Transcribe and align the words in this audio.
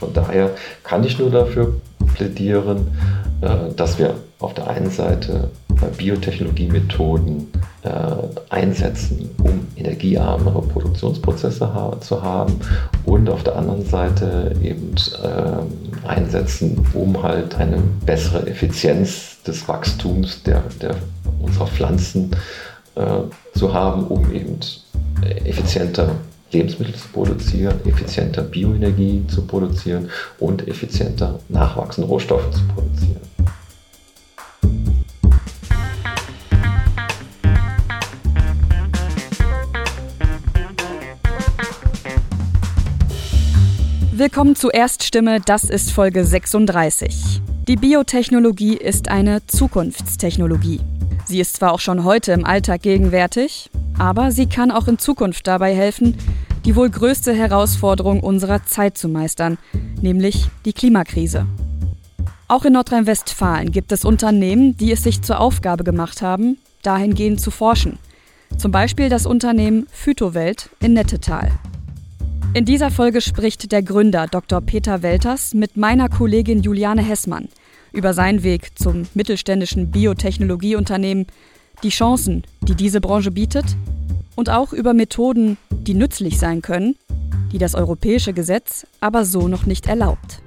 Von 0.00 0.12
daher 0.12 0.50
kann 0.82 1.04
ich 1.04 1.18
nur 1.18 1.30
dafür 1.30 1.74
plädieren, 2.14 2.88
äh, 3.40 3.72
dass 3.76 3.98
wir 3.98 4.14
auf 4.40 4.54
der 4.54 4.68
einen 4.68 4.90
Seite 4.90 5.50
Biotechnologiemethoden 5.96 7.48
äh, 7.82 7.90
einsetzen, 8.50 9.30
um 9.42 9.66
energiearmere 9.76 10.62
Produktionsprozesse 10.62 11.70
zu 12.00 12.22
haben 12.22 12.60
und 13.04 13.28
auf 13.28 13.42
der 13.42 13.56
anderen 13.56 13.84
Seite 13.84 14.54
eben 14.62 14.94
äh, 15.22 16.06
einsetzen, 16.08 16.86
um 16.94 17.22
halt 17.22 17.56
eine 17.56 17.78
bessere 18.06 18.46
Effizienz 18.46 19.42
des 19.46 19.66
Wachstums 19.68 20.42
der, 20.42 20.62
der 20.80 20.94
unserer 21.40 21.66
Pflanzen 21.66 22.30
äh, 22.94 23.58
zu 23.58 23.72
haben, 23.72 24.06
um 24.06 24.32
eben 24.32 24.58
effizienter 25.44 26.16
Lebensmittel 26.52 26.94
zu 26.94 27.08
produzieren, 27.08 27.80
effizienter 27.86 28.42
Bioenergie 28.42 29.24
zu 29.26 29.46
produzieren 29.46 30.10
und 30.38 30.68
effizienter 30.68 31.38
nachwachsende 31.48 32.08
Rohstoffe 32.08 32.50
zu 32.50 32.60
produzieren. 32.68 33.20
Willkommen 44.14 44.54
zu 44.54 44.70
Erststimme, 44.70 45.40
das 45.40 45.64
ist 45.64 45.90
Folge 45.90 46.24
36. 46.24 47.40
Die 47.66 47.76
Biotechnologie 47.76 48.76
ist 48.76 49.08
eine 49.08 49.44
Zukunftstechnologie. 49.46 50.80
Sie 51.32 51.40
ist 51.40 51.56
zwar 51.56 51.72
auch 51.72 51.80
schon 51.80 52.04
heute 52.04 52.32
im 52.32 52.44
Alltag 52.44 52.82
gegenwärtig, 52.82 53.70
aber 53.98 54.32
sie 54.32 54.44
kann 54.44 54.70
auch 54.70 54.86
in 54.86 54.98
Zukunft 54.98 55.46
dabei 55.46 55.74
helfen, 55.74 56.18
die 56.66 56.76
wohl 56.76 56.90
größte 56.90 57.32
Herausforderung 57.32 58.20
unserer 58.20 58.66
Zeit 58.66 58.98
zu 58.98 59.08
meistern, 59.08 59.56
nämlich 60.02 60.48
die 60.66 60.74
Klimakrise. 60.74 61.46
Auch 62.48 62.66
in 62.66 62.74
Nordrhein-Westfalen 62.74 63.72
gibt 63.72 63.92
es 63.92 64.04
Unternehmen, 64.04 64.76
die 64.76 64.92
es 64.92 65.04
sich 65.04 65.22
zur 65.22 65.40
Aufgabe 65.40 65.84
gemacht 65.84 66.20
haben, 66.20 66.58
dahingehend 66.82 67.40
zu 67.40 67.50
forschen. 67.50 67.98
Zum 68.58 68.70
Beispiel 68.70 69.08
das 69.08 69.24
Unternehmen 69.24 69.86
Phytowelt 69.90 70.68
in 70.80 70.92
Nettetal. 70.92 71.50
In 72.52 72.66
dieser 72.66 72.90
Folge 72.90 73.22
spricht 73.22 73.72
der 73.72 73.82
Gründer 73.82 74.26
Dr. 74.26 74.60
Peter 74.60 75.00
Welters 75.00 75.54
mit 75.54 75.78
meiner 75.78 76.10
Kollegin 76.10 76.60
Juliane 76.60 77.00
Hessmann 77.00 77.48
über 77.92 78.14
seinen 78.14 78.42
Weg 78.42 78.78
zum 78.78 79.06
mittelständischen 79.14 79.90
Biotechnologieunternehmen, 79.90 81.26
die 81.82 81.90
Chancen, 81.90 82.44
die 82.60 82.74
diese 82.74 83.00
Branche 83.00 83.30
bietet 83.30 83.64
und 84.36 84.50
auch 84.50 84.72
über 84.72 84.94
Methoden, 84.94 85.56
die 85.70 85.94
nützlich 85.94 86.38
sein 86.38 86.62
können, 86.62 86.96
die 87.52 87.58
das 87.58 87.74
europäische 87.74 88.32
Gesetz 88.32 88.86
aber 89.00 89.24
so 89.24 89.48
noch 89.48 89.66
nicht 89.66 89.86
erlaubt. 89.86 90.42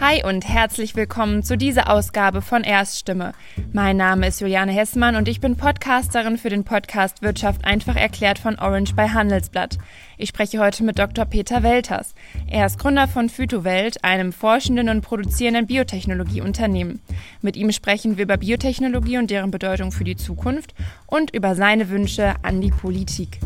Hi 0.00 0.22
und 0.24 0.48
herzlich 0.48 0.94
willkommen 0.94 1.42
zu 1.42 1.58
dieser 1.58 1.90
Ausgabe 1.90 2.40
von 2.40 2.62
Erststimme. 2.62 3.32
Mein 3.72 3.96
Name 3.96 4.28
ist 4.28 4.40
Juliane 4.40 4.70
Hessmann 4.70 5.16
und 5.16 5.26
ich 5.26 5.40
bin 5.40 5.56
Podcasterin 5.56 6.38
für 6.38 6.50
den 6.50 6.62
Podcast 6.62 7.20
Wirtschaft 7.20 7.64
einfach 7.64 7.96
erklärt 7.96 8.38
von 8.38 8.60
Orange 8.60 8.94
bei 8.94 9.08
Handelsblatt. 9.08 9.76
Ich 10.16 10.28
spreche 10.28 10.60
heute 10.60 10.84
mit 10.84 11.00
Dr. 11.00 11.24
Peter 11.24 11.64
Welters. 11.64 12.14
Er 12.46 12.66
ist 12.66 12.78
Gründer 12.78 13.08
von 13.08 13.28
Phytowelt, 13.28 14.04
einem 14.04 14.32
forschenden 14.32 14.88
und 14.88 15.00
produzierenden 15.00 15.66
Biotechnologieunternehmen. 15.66 17.00
Mit 17.42 17.56
ihm 17.56 17.72
sprechen 17.72 18.18
wir 18.18 18.22
über 18.22 18.36
Biotechnologie 18.36 19.18
und 19.18 19.32
deren 19.32 19.50
Bedeutung 19.50 19.90
für 19.90 20.04
die 20.04 20.16
Zukunft 20.16 20.74
und 21.08 21.34
über 21.34 21.56
seine 21.56 21.88
Wünsche 21.88 22.36
an 22.42 22.60
die 22.60 22.70
Politik. 22.70 23.40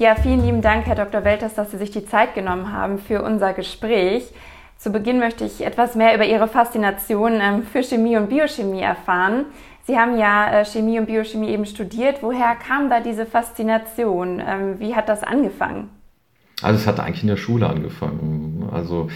Ja, 0.00 0.16
vielen 0.16 0.44
lieben 0.44 0.60
Dank, 0.60 0.86
Herr 0.86 0.96
Dr. 0.96 1.22
Welters, 1.22 1.54
dass 1.54 1.70
Sie 1.70 1.78
sich 1.78 1.92
die 1.92 2.04
Zeit 2.04 2.34
genommen 2.34 2.72
haben 2.72 2.98
für 2.98 3.22
unser 3.22 3.52
Gespräch. 3.52 4.24
Zu 4.76 4.90
Beginn 4.90 5.20
möchte 5.20 5.44
ich 5.44 5.64
etwas 5.64 5.94
mehr 5.94 6.16
über 6.16 6.24
Ihre 6.26 6.48
Faszination 6.48 7.34
ähm, 7.40 7.62
für 7.62 7.80
Chemie 7.84 8.16
und 8.16 8.28
Biochemie 8.28 8.80
erfahren. 8.80 9.44
Sie 9.86 9.96
haben 9.96 10.18
ja 10.18 10.50
äh, 10.50 10.64
Chemie 10.64 10.98
und 10.98 11.06
Biochemie 11.06 11.50
eben 11.50 11.64
studiert. 11.64 12.22
Woher 12.22 12.56
kam 12.56 12.90
da 12.90 12.98
diese 12.98 13.24
Faszination? 13.24 14.42
Ähm, 14.44 14.80
wie 14.80 14.96
hat 14.96 15.08
das 15.08 15.22
angefangen? 15.22 15.90
Also 16.60 16.80
es 16.80 16.86
hat 16.88 16.98
eigentlich 16.98 17.22
in 17.22 17.28
der 17.28 17.36
Schule 17.36 17.68
angefangen. 17.68 18.68
Also 18.72 19.08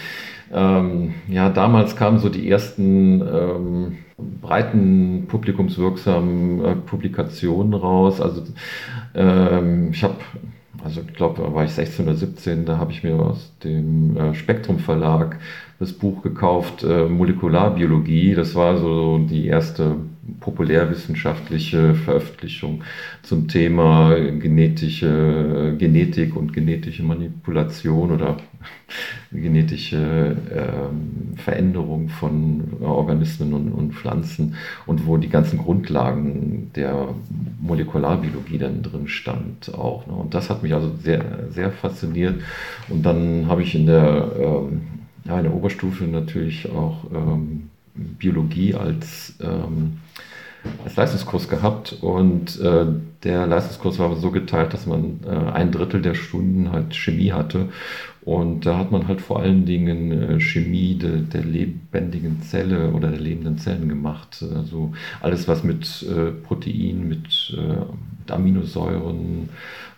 ähm, 0.53 1.13
ja, 1.27 1.49
damals 1.49 1.97
kamen 1.97 2.19
so 2.19 2.29
die 2.29 2.49
ersten 2.49 3.21
ähm, 3.21 3.97
breiten 4.17 5.25
publikumswirksamen 5.27 6.63
äh, 6.63 6.75
Publikationen 6.75 7.73
raus. 7.73 8.21
Also 8.21 8.43
ähm, 9.13 9.89
ich 9.91 10.03
habe 10.05 10.15
also 10.83 11.01
ich 11.01 11.13
glaube, 11.13 11.41
da 11.41 11.53
war 11.53 11.65
ich 11.65 11.71
16 11.71 12.05
oder 12.05 12.15
17, 12.15 12.65
da 12.65 12.77
habe 12.77 12.91
ich 12.91 13.03
mir 13.03 13.15
aus 13.15 13.51
dem 13.63 14.17
äh, 14.17 14.33
Spektrum 14.33 14.79
Verlag 14.79 15.39
das 15.79 15.93
Buch 15.93 16.21
gekauft, 16.21 16.83
äh, 16.83 17.05
Molekularbiologie. 17.05 18.35
Das 18.35 18.55
war 18.55 18.77
so 18.77 19.17
die 19.17 19.47
erste 19.47 19.95
populärwissenschaftliche 20.39 21.95
Veröffentlichung 21.95 22.83
zum 23.23 23.47
Thema 23.47 24.15
genetische 24.15 25.75
Genetik 25.77 26.35
und 26.35 26.53
genetische 26.53 27.03
Manipulation 27.03 28.11
oder 28.11 28.37
genetische 29.31 30.35
ähm, 30.53 31.35
Veränderung 31.37 32.09
von 32.09 32.63
Organismen 32.81 33.53
und, 33.53 33.71
und, 33.71 33.93
Pflanzen 33.93 34.55
und 34.85 35.05
wo 35.07 35.17
die 35.17 35.29
ganzen 35.29 35.59
Grundlagen 35.59 36.71
der 36.75 37.09
Molekularbiologie 37.61 38.57
dann 38.57 38.81
drin 38.81 39.07
stand 39.07 39.73
auch. 39.73 40.07
Ne? 40.07 40.13
Und 40.13 40.33
das 40.33 40.49
hat 40.49 40.63
mich 40.63 40.73
also 40.73 40.91
sehr, 41.01 41.49
sehr 41.51 41.71
fasziniert. 41.71 42.41
Und 42.89 43.05
dann 43.05 43.47
habe 43.47 43.63
ich 43.63 43.75
in 43.75 43.85
der, 43.85 44.31
ähm, 44.39 44.81
ja, 45.25 45.37
in 45.37 45.43
der 45.43 45.53
Oberstufe 45.53 46.05
natürlich 46.05 46.69
auch 46.69 47.05
ähm, 47.13 47.69
Biologie 48.17 48.75
als 48.75 49.35
ähm, 49.41 49.99
als 50.83 50.95
Leistungskurs 50.95 51.47
gehabt 51.47 51.93
und 52.01 52.59
äh, 52.59 52.85
der 53.23 53.47
Leistungskurs 53.47 53.97
war 53.99 54.15
so 54.17 54.31
geteilt, 54.31 54.73
dass 54.73 54.85
man 54.85 55.21
äh, 55.25 55.29
ein 55.29 55.71
Drittel 55.71 56.01
der 56.01 56.15
Stunden 56.15 56.71
halt 56.71 56.95
Chemie 56.95 57.31
hatte 57.31 57.69
und 58.29 58.67
da 58.67 58.77
hat 58.77 58.91
man 58.91 59.07
halt 59.07 59.21
vor 59.21 59.39
allen 59.39 59.65
Dingen 59.65 60.11
äh, 60.11 60.39
Chemie 60.39 60.93
de, 60.93 61.23
der 61.23 61.43
lebendigen 61.43 62.43
Zelle 62.43 62.91
oder 62.91 63.09
der 63.09 63.19
lebenden 63.19 63.57
Zellen 63.57 63.89
gemacht. 63.89 64.45
Also 64.55 64.93
alles, 65.19 65.47
was 65.47 65.63
mit 65.63 66.05
äh, 66.07 66.29
Protein, 66.29 67.07
mit, 67.07 67.23
mit 67.57 68.31
Aminosäuren, 68.31 69.49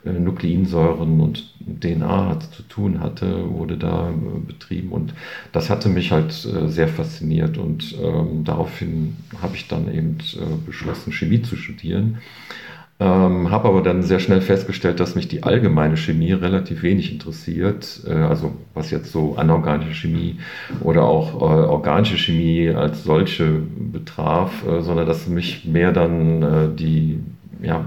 äh, 0.06 0.14
Nukleinsäuren 0.14 1.20
und 1.20 1.44
DNA 1.82 2.40
zu 2.40 2.64
tun 2.64 3.02
hatte, 3.02 3.50
wurde 3.52 3.76
da 3.78 4.14
betrieben. 4.48 4.94
Und 4.94 5.14
das 5.52 5.70
hatte 5.70 5.90
mich 5.90 6.14
halt 6.14 6.32
sehr 6.32 6.88
fasziniert. 6.88 7.58
Und 7.58 7.98
ähm, 8.02 8.46
daraufhin 8.46 9.18
habe 9.42 9.58
ich 9.58 9.68
dann 9.68 9.94
eben 9.94 10.20
beschlossen, 10.66 11.12
Chemie 11.12 11.42
zu 11.42 11.58
studieren. 11.58 12.20
Ähm, 13.02 13.50
habe 13.50 13.68
aber 13.68 13.82
dann 13.82 14.04
sehr 14.04 14.20
schnell 14.20 14.42
festgestellt, 14.42 15.00
dass 15.00 15.16
mich 15.16 15.28
die 15.28 15.42
allgemeine 15.42 15.98
Chemie 15.98 16.34
relativ 16.34 16.84
wenig 16.84 17.12
interessiert. 17.12 18.02
Äh, 18.08 18.14
also 18.14 18.54
was 18.76 18.92
jetzt 18.92 19.12
so 19.12 19.38
anorganische 19.38 19.96
Chemie 19.96 20.38
oder 20.82 21.06
auch 21.06 21.34
äh, 21.42 21.66
organische 21.66 22.16
Chemie 22.16 22.70
als 22.70 23.04
solche 23.04 23.64
betraf, 23.92 24.52
äh, 24.68 24.82
sondern 24.84 25.08
dass 25.08 25.28
mich 25.28 25.66
mehr 25.66 25.92
dann 25.94 26.44
äh, 26.44 26.76
die 26.76 27.20
ja, 27.64 27.86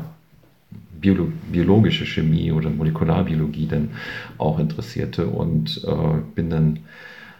Biolo 1.00 1.28
biologische 1.52 2.06
Chemie 2.06 2.50
oder 2.50 2.70
Molekularbiologie 2.70 3.68
dann 3.68 3.90
auch 4.36 4.58
interessierte 4.58 5.26
und 5.26 5.80
äh, 5.86 6.18
bin 6.34 6.50
dann, 6.50 6.80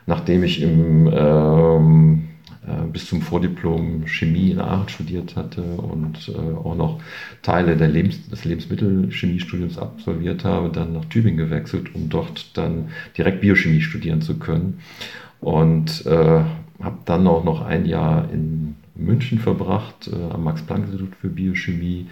nachdem 0.07 0.45
ich 0.45 0.63
im 0.63 1.11
ähm, 1.13 2.23
äh, 2.29 2.34
bis 2.93 3.07
zum 3.07 3.21
Vordiplom 3.21 4.07
Chemie 4.07 4.51
in 4.51 4.61
Aachen 4.61 4.89
studiert 4.89 5.37
hatte 5.37 5.63
und 5.63 6.29
äh, 6.29 6.57
auch 6.57 6.75
noch 6.75 7.01
Teile 7.43 7.75
Lebens 7.75 8.29
des 8.29 8.45
Lebensmittelchemiestudiums 8.45 9.79
absolviert 9.79 10.45
habe, 10.45 10.71
dann 10.71 10.93
nach 10.95 11.05
Tübingen 11.07 11.37
gewechselt, 11.37 11.95
um 11.95 12.09
dort 12.09 12.57
dann 12.57 12.89
direkt 13.17 13.41
Biochemie 13.41 13.81
studieren 13.81 14.23
zu 14.23 14.39
können. 14.39 14.81
Und 15.41 16.07
äh, 16.07 16.43
habe 16.83 16.99
dann 17.05 17.27
auch 17.27 17.45
noch 17.45 17.63
ein 17.63 17.87
Jahr 17.87 18.31
in 18.33 18.77
München 18.95 19.39
verbracht, 19.39 20.09
äh, 20.09 20.33
am 20.33 20.45
Max-Planck-Institut 20.45 21.17
für 21.17 21.29
Biochemie, 21.29 22.07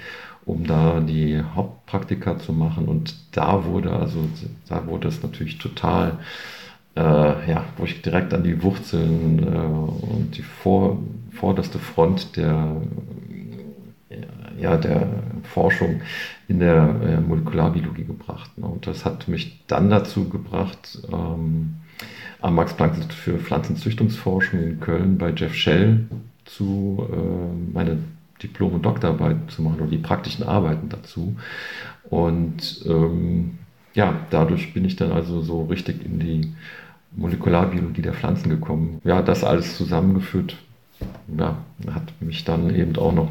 um 0.44 0.66
da 0.66 1.00
die 1.00 1.40
Hauptpraktika 1.54 2.38
zu 2.38 2.52
machen. 2.52 2.86
Und 2.86 3.14
da 3.32 3.64
wurde 3.64 3.92
also, 3.92 4.28
da 4.68 4.86
wurde 4.86 5.08
es 5.08 5.22
natürlich 5.22 5.58
total 5.58 6.18
äh, 6.96 7.00
ja, 7.50 7.64
wo 7.76 7.84
ich 7.84 8.02
direkt 8.02 8.34
an 8.34 8.42
die 8.42 8.62
Wurzeln 8.62 9.38
äh, 9.38 10.06
und 10.06 10.36
die 10.36 10.42
vor, 10.42 10.98
vorderste 11.30 11.78
Front 11.78 12.36
der, 12.36 12.76
ja, 14.58 14.76
der 14.76 15.08
Forschung 15.42 16.00
in 16.48 16.60
der 16.60 16.94
äh, 17.02 17.20
Molekularbiologie 17.20 18.04
gebracht. 18.04 18.56
Ne? 18.58 18.66
Und 18.66 18.86
das 18.86 19.04
hat 19.04 19.28
mich 19.28 19.64
dann 19.66 19.90
dazu 19.90 20.28
gebracht, 20.28 20.98
ähm, 21.10 21.76
am 22.40 22.54
Max-Planck-Institut 22.56 23.14
für 23.14 23.38
Pflanzenzüchtungsforschung 23.38 24.60
in 24.60 24.80
Köln 24.80 25.18
bei 25.18 25.30
Jeff 25.30 25.54
Shell 25.54 26.06
zu 26.44 27.06
äh, 27.10 27.72
meine 27.72 27.98
Diplom- 28.42 28.74
und 28.74 28.84
Doktorarbeit 28.84 29.50
zu 29.50 29.62
machen 29.62 29.80
oder 29.80 29.90
die 29.90 29.98
praktischen 29.98 30.44
Arbeiten 30.44 30.88
dazu. 30.88 31.36
Und 32.10 32.84
ähm, 32.86 33.58
ja, 33.94 34.14
dadurch 34.30 34.74
bin 34.74 34.84
ich 34.84 34.96
dann 34.96 35.12
also 35.12 35.40
so 35.40 35.64
richtig 35.64 36.04
in 36.04 36.18
die 36.18 36.52
Molekularbiologie 37.16 38.02
der 38.02 38.14
Pflanzen 38.14 38.50
gekommen. 38.50 39.00
Ja, 39.04 39.22
das 39.22 39.44
alles 39.44 39.76
zusammengeführt, 39.76 40.56
ja, 41.36 41.56
hat 41.92 42.12
mich 42.20 42.44
dann 42.44 42.74
eben 42.74 42.96
auch 42.96 43.12
noch 43.12 43.28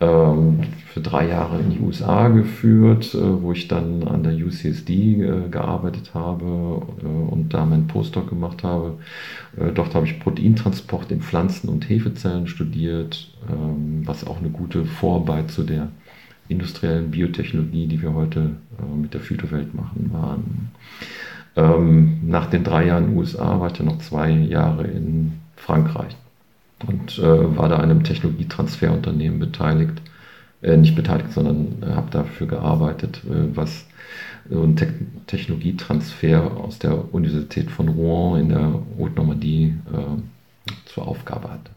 ähm, 0.00 0.60
für 0.86 1.00
drei 1.00 1.28
Jahre 1.28 1.58
in 1.58 1.70
die 1.70 1.80
USA 1.80 2.28
geführt, 2.28 3.14
äh, 3.14 3.42
wo 3.42 3.52
ich 3.52 3.66
dann 3.66 4.06
an 4.06 4.22
der 4.22 4.34
UCSD 4.34 5.22
äh, 5.22 5.48
gearbeitet 5.50 6.14
habe 6.14 6.44
äh, 7.02 7.06
und 7.06 7.52
da 7.52 7.66
meinen 7.66 7.88
Postdoc 7.88 8.28
gemacht 8.28 8.62
habe. 8.62 8.98
Äh, 9.56 9.72
dort 9.72 9.94
habe 9.94 10.06
ich 10.06 10.20
Proteintransport 10.20 11.10
in 11.10 11.20
Pflanzen 11.20 11.68
und 11.68 11.88
Hefezellen 11.88 12.46
studiert, 12.46 13.32
ähm, 13.50 14.02
was 14.04 14.24
auch 14.24 14.38
eine 14.38 14.50
gute 14.50 14.84
Vorarbeit 14.84 15.50
zu 15.50 15.64
der 15.64 15.88
industriellen 16.48 17.10
Biotechnologie, 17.10 17.88
die 17.88 18.00
wir 18.00 18.14
heute 18.14 18.52
äh, 18.78 18.96
mit 18.96 19.14
der 19.14 19.20
Phytowelt 19.20 19.74
machen, 19.74 20.10
waren. 20.12 20.70
Ähm, 21.58 22.20
nach 22.22 22.46
den 22.46 22.62
drei 22.62 22.86
Jahren 22.86 23.04
in 23.04 23.10
den 23.10 23.18
USA 23.18 23.58
war 23.58 23.66
ich 23.66 23.72
dann 23.72 23.86
noch 23.86 23.98
zwei 23.98 24.30
Jahre 24.30 24.84
in 24.84 25.40
Frankreich 25.56 26.16
und 26.86 27.18
äh, 27.18 27.56
war 27.56 27.68
da 27.68 27.76
an 27.76 27.90
einem 27.90 28.04
Technologietransferunternehmen 28.04 29.40
beteiligt, 29.40 30.00
äh, 30.62 30.76
nicht 30.76 30.94
beteiligt, 30.94 31.32
sondern 31.32 31.82
äh, 31.82 31.94
habe 31.96 32.12
dafür 32.12 32.46
gearbeitet, 32.46 33.22
äh, 33.24 33.56
was 33.56 33.86
so 34.48 34.62
ein 34.62 34.76
Te 34.76 34.94
Technologietransfer 35.26 36.56
aus 36.56 36.78
der 36.78 37.12
Universität 37.12 37.72
von 37.72 37.88
Rouen 37.88 38.40
in 38.40 38.48
der 38.50 38.72
Haute-Normandie 38.96 39.74
äh, 39.92 40.72
zur 40.86 41.08
Aufgabe 41.08 41.50
hatte. 41.50 41.70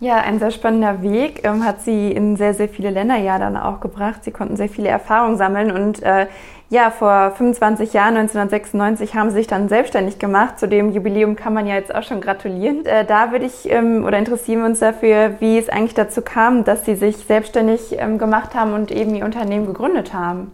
Ja, 0.00 0.18
ein 0.18 0.38
sehr 0.38 0.52
spannender 0.52 1.02
Weg 1.02 1.40
ähm, 1.44 1.64
hat 1.64 1.82
Sie 1.82 2.12
in 2.12 2.36
sehr, 2.36 2.54
sehr 2.54 2.68
viele 2.68 2.90
Länder 2.90 3.16
ja 3.16 3.38
dann 3.38 3.56
auch 3.56 3.80
gebracht. 3.80 4.22
Sie 4.22 4.30
konnten 4.30 4.56
sehr 4.56 4.68
viele 4.68 4.88
Erfahrungen 4.88 5.36
sammeln 5.36 5.72
und 5.72 6.02
äh, 6.02 6.26
ja, 6.70 6.90
vor 6.90 7.32
25 7.36 7.94
Jahren, 7.94 8.16
1996, 8.16 9.14
haben 9.14 9.30
Sie 9.30 9.36
sich 9.36 9.46
dann 9.46 9.68
selbstständig 9.68 10.18
gemacht. 10.18 10.58
Zu 10.58 10.68
dem 10.68 10.92
Jubiläum 10.92 11.34
kann 11.34 11.54
man 11.54 11.66
ja 11.66 11.74
jetzt 11.74 11.94
auch 11.94 12.02
schon 12.02 12.20
gratulieren. 12.20 12.84
Äh, 12.84 13.06
da 13.06 13.32
würde 13.32 13.46
ich 13.46 13.70
ähm, 13.70 14.04
oder 14.04 14.18
interessieren 14.18 14.60
wir 14.60 14.66
uns 14.66 14.80
dafür, 14.80 15.36
wie 15.40 15.56
es 15.56 15.70
eigentlich 15.70 15.94
dazu 15.94 16.20
kam, 16.20 16.64
dass 16.64 16.84
Sie 16.84 16.94
sich 16.94 17.16
selbstständig 17.16 17.96
ähm, 17.98 18.18
gemacht 18.18 18.54
haben 18.54 18.74
und 18.74 18.90
eben 18.90 19.14
Ihr 19.14 19.24
Unternehmen 19.24 19.66
gegründet 19.66 20.12
haben. 20.12 20.52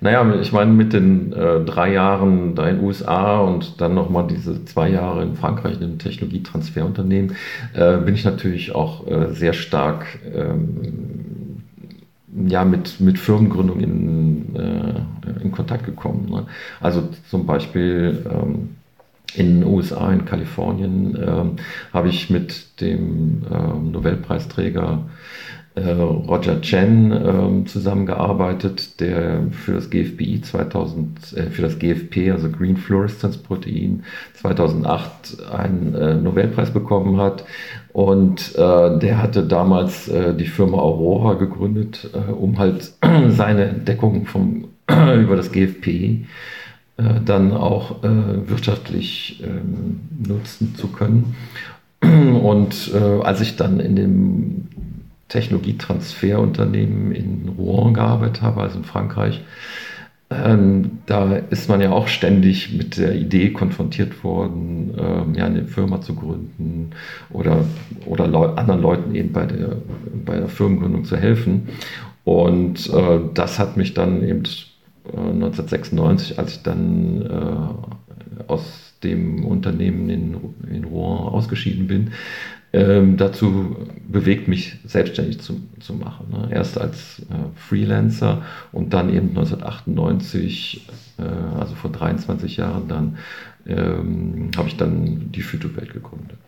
Naja, 0.00 0.30
ich 0.40 0.52
meine, 0.52 0.72
mit 0.72 0.92
den 0.92 1.32
äh, 1.32 1.64
drei 1.64 1.92
Jahren 1.92 2.54
da 2.54 2.68
in 2.68 2.76
den 2.76 2.84
USA 2.84 3.40
und 3.40 3.80
dann 3.80 3.94
nochmal 3.94 4.26
diese 4.26 4.64
zwei 4.66 4.90
Jahre 4.90 5.22
in 5.22 5.36
Frankreich 5.36 5.76
in 5.76 5.84
einem 5.84 5.98
Technologietransferunternehmen, 5.98 7.34
äh, 7.74 7.96
bin 7.98 8.14
ich 8.14 8.24
natürlich 8.24 8.74
auch 8.74 9.06
äh, 9.06 9.32
sehr 9.32 9.54
stark 9.54 10.06
ähm, 10.34 11.45
ja, 12.48 12.64
mit, 12.64 13.00
mit 13.00 13.18
Firmengründung 13.18 13.80
in, 13.80 14.56
äh, 14.56 15.42
in 15.42 15.52
Kontakt 15.52 15.84
gekommen. 15.84 16.28
Ne? 16.30 16.46
Also 16.80 17.08
zum 17.30 17.46
Beispiel 17.46 18.26
ähm, 18.30 18.76
in 19.34 19.60
den 19.60 19.64
USA, 19.64 20.12
in 20.12 20.24
Kalifornien, 20.24 21.16
ähm, 21.16 21.56
habe 21.92 22.08
ich 22.08 22.30
mit 22.30 22.80
dem 22.80 23.42
ähm, 23.52 23.90
Nobelpreisträger 23.92 25.04
äh, 25.76 25.90
Roger 25.90 26.60
Chen 26.62 27.12
äh, 27.12 27.64
zusammengearbeitet, 27.66 28.98
der 28.98 29.42
für 29.50 29.74
das 29.74 29.90
GFPI 29.90 30.40
2000, 30.40 31.36
äh, 31.36 31.50
für 31.50 31.62
das 31.62 31.78
GFP, 31.78 32.30
also 32.32 32.48
Green 32.50 32.78
Fluorescence 32.78 33.36
Protein, 33.36 34.02
2008 34.34 35.36
einen 35.52 35.94
äh, 35.94 36.14
Nobelpreis 36.14 36.70
bekommen 36.70 37.20
hat. 37.20 37.44
Und 37.92 38.54
äh, 38.56 38.98
der 38.98 39.22
hatte 39.22 39.42
damals 39.42 40.08
äh, 40.08 40.34
die 40.34 40.46
Firma 40.46 40.78
Aurora 40.78 41.34
gegründet, 41.34 42.10
um 42.38 42.58
halt 42.58 42.92
seine 43.28 43.64
Entdeckungen 43.64 44.24
vom, 44.24 44.68
über 44.88 45.36
das 45.36 45.52
GFP 45.52 46.24
dann 46.96 47.52
auch 47.52 48.02
wirtschaftlich 48.02 49.42
ähm, 49.44 50.00
nutzen 50.26 50.74
zu 50.76 50.88
können. 50.88 51.36
Und 52.00 52.92
als 52.94 53.40
ich 53.42 53.56
dann 53.56 53.80
in 53.80 53.96
dem 53.96 54.68
Technologietransferunternehmen 55.28 57.12
in 57.12 57.48
Rouen 57.58 57.94
gearbeitet 57.94 58.42
habe, 58.42 58.62
also 58.62 58.78
in 58.78 58.84
Frankreich. 58.84 59.42
Ähm, 60.28 60.98
da 61.06 61.36
ist 61.36 61.68
man 61.68 61.80
ja 61.80 61.92
auch 61.92 62.08
ständig 62.08 62.76
mit 62.76 62.96
der 62.96 63.14
Idee 63.14 63.50
konfrontiert 63.50 64.24
worden, 64.24 64.92
ähm, 64.98 65.34
ja, 65.36 65.46
eine 65.46 65.64
Firma 65.64 66.00
zu 66.00 66.16
gründen 66.16 66.90
oder, 67.30 67.64
oder 68.06 68.26
Leu 68.26 68.48
anderen 68.48 68.82
Leuten 68.82 69.14
eben 69.14 69.32
bei 69.32 69.46
der, 69.46 69.76
bei 70.24 70.36
der 70.36 70.48
Firmengründung 70.48 71.04
zu 71.04 71.16
helfen. 71.16 71.68
Und 72.24 72.92
äh, 72.92 73.20
das 73.34 73.60
hat 73.60 73.76
mich 73.76 73.94
dann 73.94 74.24
eben 74.28 74.42
äh, 74.42 74.48
1996, 75.12 76.38
als 76.38 76.56
ich 76.56 76.62
dann 76.62 77.22
äh, 77.22 78.42
aus 78.46 78.94
dem 79.02 79.44
Unternehmen 79.44 80.08
in, 80.10 80.36
in 80.70 80.84
Rouen 80.84 81.28
ausgeschieden 81.28 81.86
bin, 81.86 82.12
ähm, 82.72 83.16
dazu 83.16 83.76
bewegt, 84.08 84.48
mich 84.48 84.76
selbstständig 84.84 85.40
zu, 85.40 85.60
zu 85.80 85.94
machen. 85.94 86.26
Ne? 86.30 86.48
Erst 86.52 86.78
als 86.78 87.20
äh, 87.20 87.24
Freelancer 87.54 88.42
und 88.72 88.92
dann 88.92 89.08
eben 89.08 89.28
1998, 89.28 90.86
äh, 91.18 91.22
also 91.58 91.74
vor 91.74 91.90
23 91.90 92.56
Jahren, 92.56 92.88
dann 92.88 93.18
ähm, 93.66 94.50
habe 94.56 94.68
ich 94.68 94.76
dann 94.76 95.32
die 95.32 95.42
Phytowelt 95.42 95.92
gegründet. 95.92 96.38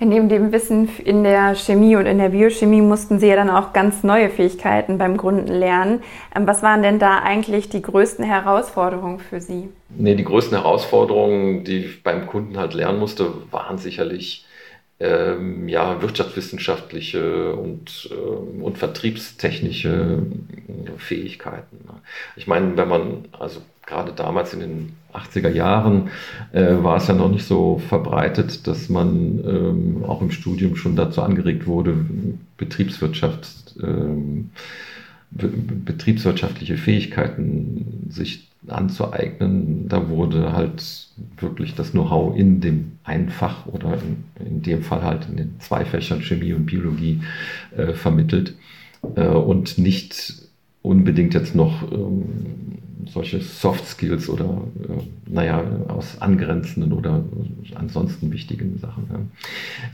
Neben 0.00 0.28
dem 0.28 0.50
Wissen 0.50 0.88
in 1.04 1.22
der 1.22 1.54
Chemie 1.54 1.94
und 1.94 2.06
in 2.06 2.18
der 2.18 2.30
Biochemie 2.30 2.82
mussten 2.82 3.20
Sie 3.20 3.28
ja 3.28 3.36
dann 3.36 3.48
auch 3.48 3.72
ganz 3.72 4.02
neue 4.02 4.28
Fähigkeiten 4.28 4.98
beim 4.98 5.16
Gründen 5.16 5.52
lernen. 5.52 6.02
Ähm, 6.34 6.46
was 6.46 6.62
waren 6.62 6.82
denn 6.82 6.98
da 6.98 7.20
eigentlich 7.20 7.68
die 7.68 7.80
größten 7.80 8.24
Herausforderungen 8.24 9.20
für 9.20 9.40
Sie? 9.40 9.68
Nee, 9.90 10.16
die 10.16 10.24
größten 10.24 10.58
Herausforderungen, 10.58 11.62
die 11.62 11.78
ich 11.78 12.02
beim 12.02 12.26
Kunden 12.26 12.58
halt 12.58 12.74
lernen 12.74 12.98
musste, 12.98 13.32
waren 13.52 13.78
sicherlich 13.78 14.44
ähm, 15.00 15.68
ja, 15.68 16.00
wirtschaftswissenschaftliche 16.00 17.54
und, 17.54 18.08
äh, 18.10 18.14
und 18.14 18.78
vertriebstechnische 18.78 20.22
Fähigkeiten. 20.98 21.78
Ne? 21.86 21.94
Ich 22.36 22.46
meine, 22.46 22.76
wenn 22.76 22.88
man, 22.88 23.24
also 23.32 23.60
gerade 23.86 24.12
damals 24.12 24.54
in 24.54 24.60
den 24.60 24.96
80er 25.12 25.50
Jahren 25.50 26.10
äh, 26.52 26.76
war 26.82 26.96
es 26.96 27.08
ja 27.08 27.14
noch 27.14 27.30
nicht 27.30 27.46
so 27.46 27.80
verbreitet, 27.88 28.66
dass 28.66 28.88
man 28.88 29.42
ähm, 29.44 30.04
auch 30.06 30.22
im 30.22 30.30
Studium 30.30 30.76
schon 30.76 30.96
dazu 30.96 31.22
angeregt 31.22 31.66
wurde, 31.66 31.94
Betriebswirtschaft, 32.56 33.76
ähm, 33.82 34.50
be 34.52 34.60
betriebswirtschaftliche 35.34 36.76
Fähigkeiten 36.76 38.06
sich 38.08 38.48
anzueignen. 38.68 39.88
Da 39.88 40.08
wurde 40.08 40.52
halt 40.52 41.08
wirklich 41.38 41.74
das 41.74 41.90
Know-how 41.90 42.36
in 42.36 42.60
dem 42.60 42.92
einen 43.04 43.28
Fach 43.28 43.66
oder 43.66 43.94
in, 43.94 44.24
in, 44.46 44.62
dem 44.62 44.82
Fall 44.82 45.02
halt 45.02 45.28
in 45.28 45.36
den 45.36 45.60
zwei 45.60 45.84
Fächern 45.84 46.22
Chemie 46.22 46.52
und 46.52 46.66
Biologie 46.66 47.20
äh, 47.76 47.92
vermittelt 47.92 48.54
äh, 49.16 49.26
und 49.26 49.78
nicht 49.78 50.34
unbedingt 50.82 51.34
jetzt 51.34 51.54
noch 51.54 51.90
ähm, 51.92 52.24
solche 53.06 53.40
Soft 53.40 53.86
Skills 53.86 54.28
oder 54.28 54.62
äh, 54.88 55.30
naja, 55.30 55.62
aus 55.88 56.20
angrenzenden 56.20 56.92
oder 56.92 57.22
ansonsten 57.74 58.32
wichtigen 58.32 58.78
Sachen. 58.78 59.30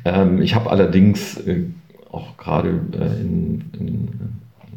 Ja. 0.05 0.23
Ähm, 0.23 0.43
ich 0.43 0.55
habe 0.55 0.71
allerdings 0.71 1.37
äh, 1.39 1.65
auch 2.11 2.37
gerade 2.37 2.81
äh, 2.93 3.21
in, 3.21 3.65
in 3.79 4.09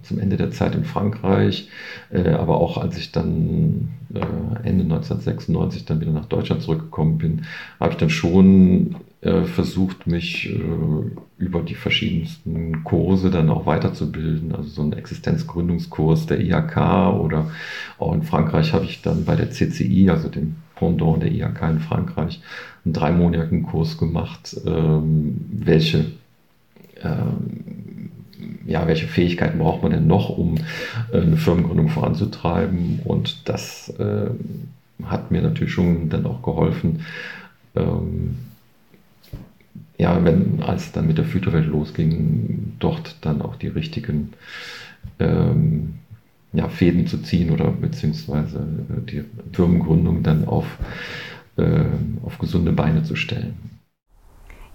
zum 0.04 0.20
Ende 0.20 0.38
der 0.38 0.52
Zeit 0.52 0.76
in 0.76 0.86
Frankreich, 0.86 1.70
äh, 2.12 2.30
aber 2.30 2.58
auch 2.58 2.78
als 2.78 2.98
ich 2.98 3.12
dann 3.12 3.90
äh, 4.14 4.20
Ende 4.68 4.84
1996 4.84 5.86
dann 5.86 6.02
wieder 6.02 6.12
nach 6.12 6.26
Deutschland 6.26 6.62
zurückgekommen 6.62 7.18
bin, 7.18 7.46
habe 7.80 7.92
ich 7.94 7.98
dann 7.98 8.10
schon 8.10 8.96
äh, 9.22 9.44
versucht, 9.44 10.06
mich 10.06 10.50
äh, 10.50 10.60
über 11.38 11.62
die 11.62 11.76
verschiedensten 11.76 12.84
Kurse 12.84 13.32
dann 13.32 13.50
auch 13.50 13.66
weiterzubilden. 13.66 14.54
Also 14.54 14.70
so 14.70 14.82
ein 14.82 14.94
Existenzgründungskurs 14.94 16.26
der 16.26 16.42
IHK 16.42 16.78
oder 17.20 17.52
auch 18.00 18.14
in 18.14 18.24
Frankreich 18.24 18.74
habe 18.74 18.86
ich 18.86 19.02
dann 19.02 19.24
bei 19.26 19.36
der 19.36 19.50
CCI, 19.50 20.10
also 20.10 20.28
dem 20.28 20.56
Pendant 20.76 21.24
der 21.24 21.32
IHK 21.32 21.62
in 21.70 21.80
Frankreich, 21.80 22.42
einen 22.84 22.94
dreimonatigen 22.94 23.64
Kurs 23.64 23.98
gemacht, 23.98 24.58
ähm, 24.66 25.38
welche 25.50 26.12
ähm, 27.02 27.63
ja, 28.66 28.88
welche 28.88 29.08
Fähigkeiten 29.08 29.60
braucht 29.60 29.84
man 29.84 29.92
denn 29.92 30.08
noch, 30.08 30.30
um 30.30 30.56
äh, 31.12 31.22
eine 31.22 31.38
Firmengründung 31.38 31.90
voranzutreiben? 31.90 33.00
Und 33.04 33.50
das 33.50 33.90
äh, 34.00 34.30
hat 35.04 35.32
mir 35.32 35.42
natürlich 35.42 35.74
schon 35.74 36.10
dann 36.10 36.26
auch 36.26 36.42
geholfen, 36.42 37.02
ähm, 37.76 38.36
ja, 39.98 40.24
wenn, 40.24 40.62
als 40.64 40.92
dann 40.92 41.08
mit 41.08 41.18
der 41.18 41.26
Phytowelt 41.26 41.68
losging, 41.68 42.74
dort 42.80 43.18
dann 43.22 43.42
auch 43.42 43.56
die 43.56 43.68
richtigen 43.68 44.34
ähm, 45.20 45.96
ja, 46.52 46.68
Fäden 46.68 47.08
zu 47.08 47.20
ziehen 47.20 47.52
oder 47.52 47.72
beziehungsweise 47.72 48.60
äh, 48.60 49.12
die 49.12 49.24
Firmengründung 49.54 50.24
dann 50.24 50.46
auf, 50.46 50.66
äh, 51.58 51.86
auf 52.24 52.38
gesunde 52.38 52.72
Beine 52.72 53.04
zu 53.04 53.16
stellen. 53.16 53.56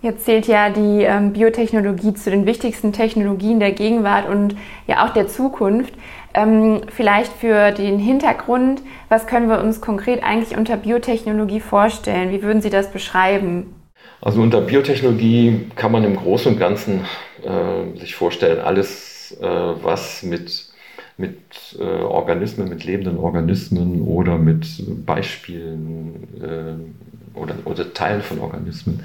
Jetzt 0.00 0.26
zählt 0.26 0.46
ja 0.46 0.70
die 0.70 1.02
ähm, 1.02 1.32
Biotechnologie 1.32 2.14
zu 2.14 2.30
den 2.30 2.46
wichtigsten 2.46 2.92
Technologien 2.92 3.58
der 3.58 3.72
Gegenwart 3.72 4.28
und 4.28 4.54
ja 4.86 5.04
auch 5.04 5.12
der 5.12 5.26
Zukunft. 5.26 5.92
Ähm, 6.34 6.82
vielleicht 6.88 7.32
für 7.32 7.72
den 7.72 7.98
Hintergrund, 7.98 8.82
was 9.08 9.26
können 9.26 9.48
wir 9.48 9.60
uns 9.60 9.80
konkret 9.80 10.22
eigentlich 10.22 10.56
unter 10.56 10.76
Biotechnologie 10.76 11.58
vorstellen? 11.58 12.30
Wie 12.30 12.42
würden 12.42 12.62
Sie 12.62 12.70
das 12.70 12.92
beschreiben? 12.92 13.74
Also 14.20 14.40
unter 14.40 14.60
Biotechnologie 14.60 15.66
kann 15.74 15.90
man 15.90 16.04
im 16.04 16.14
Großen 16.14 16.52
und 16.52 16.60
Ganzen 16.60 17.04
äh, 17.42 17.98
sich 17.98 18.14
vorstellen, 18.14 18.60
alles, 18.60 19.36
äh, 19.40 19.46
was 19.46 20.22
mit, 20.22 20.68
mit 21.16 21.38
äh, 21.76 21.82
Organismen, 21.82 22.68
mit 22.68 22.84
lebenden 22.84 23.18
Organismen 23.18 24.02
oder 24.02 24.38
mit 24.38 24.66
Beispielen 25.04 26.28
äh, 26.40 27.38
oder, 27.38 27.54
oder 27.64 27.92
Teilen 27.92 28.22
von 28.22 28.40
Organismen 28.40 29.00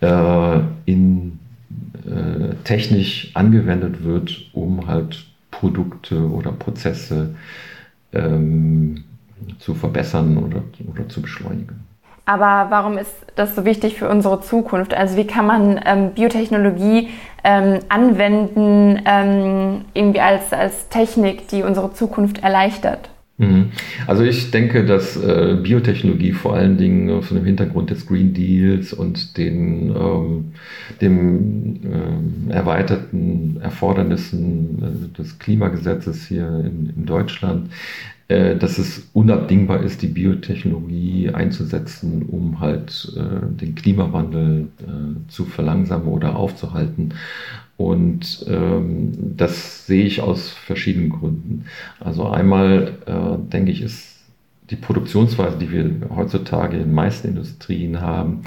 äh, 0.00 0.60
in 0.84 1.38
äh, 2.06 2.54
technisch 2.64 3.30
angewendet 3.34 4.04
wird, 4.04 4.50
um 4.52 4.86
halt 4.86 5.24
Produkte 5.50 6.18
oder 6.30 6.52
Prozesse 6.52 7.34
ähm, 8.12 9.04
zu 9.58 9.74
verbessern 9.74 10.36
oder, 10.38 10.62
oder 10.92 11.08
zu 11.08 11.22
beschleunigen. 11.22 11.84
Aber 12.24 12.70
warum 12.70 12.98
ist 12.98 13.14
das 13.36 13.54
so 13.54 13.64
wichtig 13.64 13.96
für 13.96 14.08
unsere 14.08 14.40
Zukunft? 14.40 14.92
Also 14.94 15.16
wie 15.16 15.26
kann 15.26 15.46
man 15.46 15.80
ähm, 15.84 16.10
Biotechnologie 16.10 17.10
ähm, 17.44 17.78
anwenden, 17.88 19.00
ähm, 19.06 19.84
irgendwie 19.94 20.20
als, 20.20 20.52
als 20.52 20.88
Technik, 20.88 21.46
die 21.48 21.62
unsere 21.62 21.92
Zukunft 21.92 22.42
erleichtert? 22.42 23.10
Mhm. 23.38 23.66
Also 24.06 24.22
ich 24.22 24.50
denke, 24.50 24.86
dass 24.86 25.16
äh, 25.16 25.58
Biotechnologie 25.62 26.32
vor 26.32 26.54
allen 26.54 26.78
Dingen 26.78 27.22
von 27.22 27.36
dem 27.36 27.44
Hintergrund 27.44 27.90
des 27.90 28.06
Green 28.06 28.32
Deals 28.32 28.94
und 28.94 29.36
den 29.36 29.90
ähm, 29.94 30.52
dem 31.02 32.48
äh, 32.48 32.52
erweiterten 32.52 33.58
Erfordernissen 33.60 35.10
äh, 35.12 35.16
des 35.18 35.38
Klimagesetzes 35.38 36.26
hier 36.26 36.46
in, 36.64 36.94
in 36.96 37.04
Deutschland 37.04 37.68
äh, 37.68 38.15
dass 38.28 38.78
es 38.78 39.08
unabdingbar 39.12 39.82
ist, 39.84 40.02
die 40.02 40.08
Biotechnologie 40.08 41.30
einzusetzen, 41.30 42.22
um 42.28 42.58
halt 42.58 43.12
äh, 43.16 43.54
den 43.54 43.76
Klimawandel 43.76 44.68
äh, 44.80 45.30
zu 45.30 45.44
verlangsamen 45.44 46.08
oder 46.08 46.34
aufzuhalten. 46.34 47.14
Und 47.76 48.44
ähm, 48.48 49.12
das 49.36 49.86
sehe 49.86 50.04
ich 50.04 50.22
aus 50.22 50.48
verschiedenen 50.48 51.10
Gründen. 51.10 51.66
Also 52.00 52.26
einmal 52.26 52.94
äh, 53.06 53.52
denke 53.52 53.70
ich, 53.70 53.82
ist 53.82 54.16
die 54.70 54.76
Produktionsweise, 54.76 55.58
die 55.58 55.70
wir 55.70 55.90
heutzutage 56.14 56.76
in 56.76 56.84
den 56.84 56.94
meisten 56.94 57.28
Industrien 57.28 58.00
haben, 58.00 58.42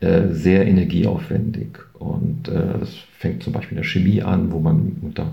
äh, 0.00 0.28
sehr 0.30 0.66
energieaufwendig. 0.66 1.78
Und 1.94 2.48
äh, 2.48 2.78
das 2.80 2.90
fängt 3.16 3.42
zum 3.42 3.52
Beispiel 3.52 3.78
in 3.78 3.82
der 3.82 3.88
Chemie 3.88 4.22
an, 4.22 4.52
wo 4.52 4.58
man 4.58 4.96
unter, 5.00 5.32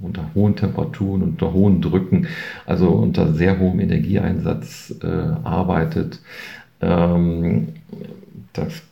unter 0.00 0.30
hohen 0.34 0.56
Temperaturen, 0.56 1.22
unter 1.22 1.52
hohen 1.52 1.80
Drücken, 1.80 2.26
also 2.66 2.88
unter 2.88 3.32
sehr 3.34 3.58
hohem 3.58 3.80
Energieeinsatz 3.80 4.94
äh, 5.02 5.06
arbeitet. 5.44 6.20
Ähm, 6.80 7.68
das, 8.52 8.82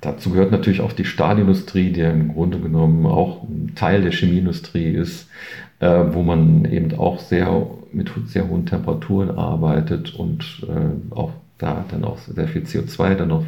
dazu 0.00 0.30
gehört 0.30 0.52
natürlich 0.52 0.80
auch 0.80 0.92
die 0.92 1.04
Stahlindustrie, 1.04 1.92
die 1.92 2.00
im 2.00 2.32
Grunde 2.32 2.60
genommen 2.60 3.06
auch 3.06 3.42
ein 3.44 3.72
Teil 3.74 4.02
der 4.02 4.12
Chemieindustrie 4.12 4.90
ist, 4.90 5.28
äh, 5.80 6.04
wo 6.10 6.22
man 6.22 6.64
eben 6.64 6.96
auch 6.98 7.18
sehr 7.18 7.66
mit 7.92 8.10
sehr 8.26 8.48
hohen 8.48 8.66
Temperaturen 8.66 9.30
arbeitet 9.30 10.14
und 10.14 10.62
äh, 10.68 11.14
auch 11.14 11.32
da 11.58 11.84
dann 11.90 12.04
auch 12.04 12.18
sehr 12.18 12.48
viel 12.48 12.62
CO2 12.62 13.14
dann 13.14 13.28
noch 13.28 13.44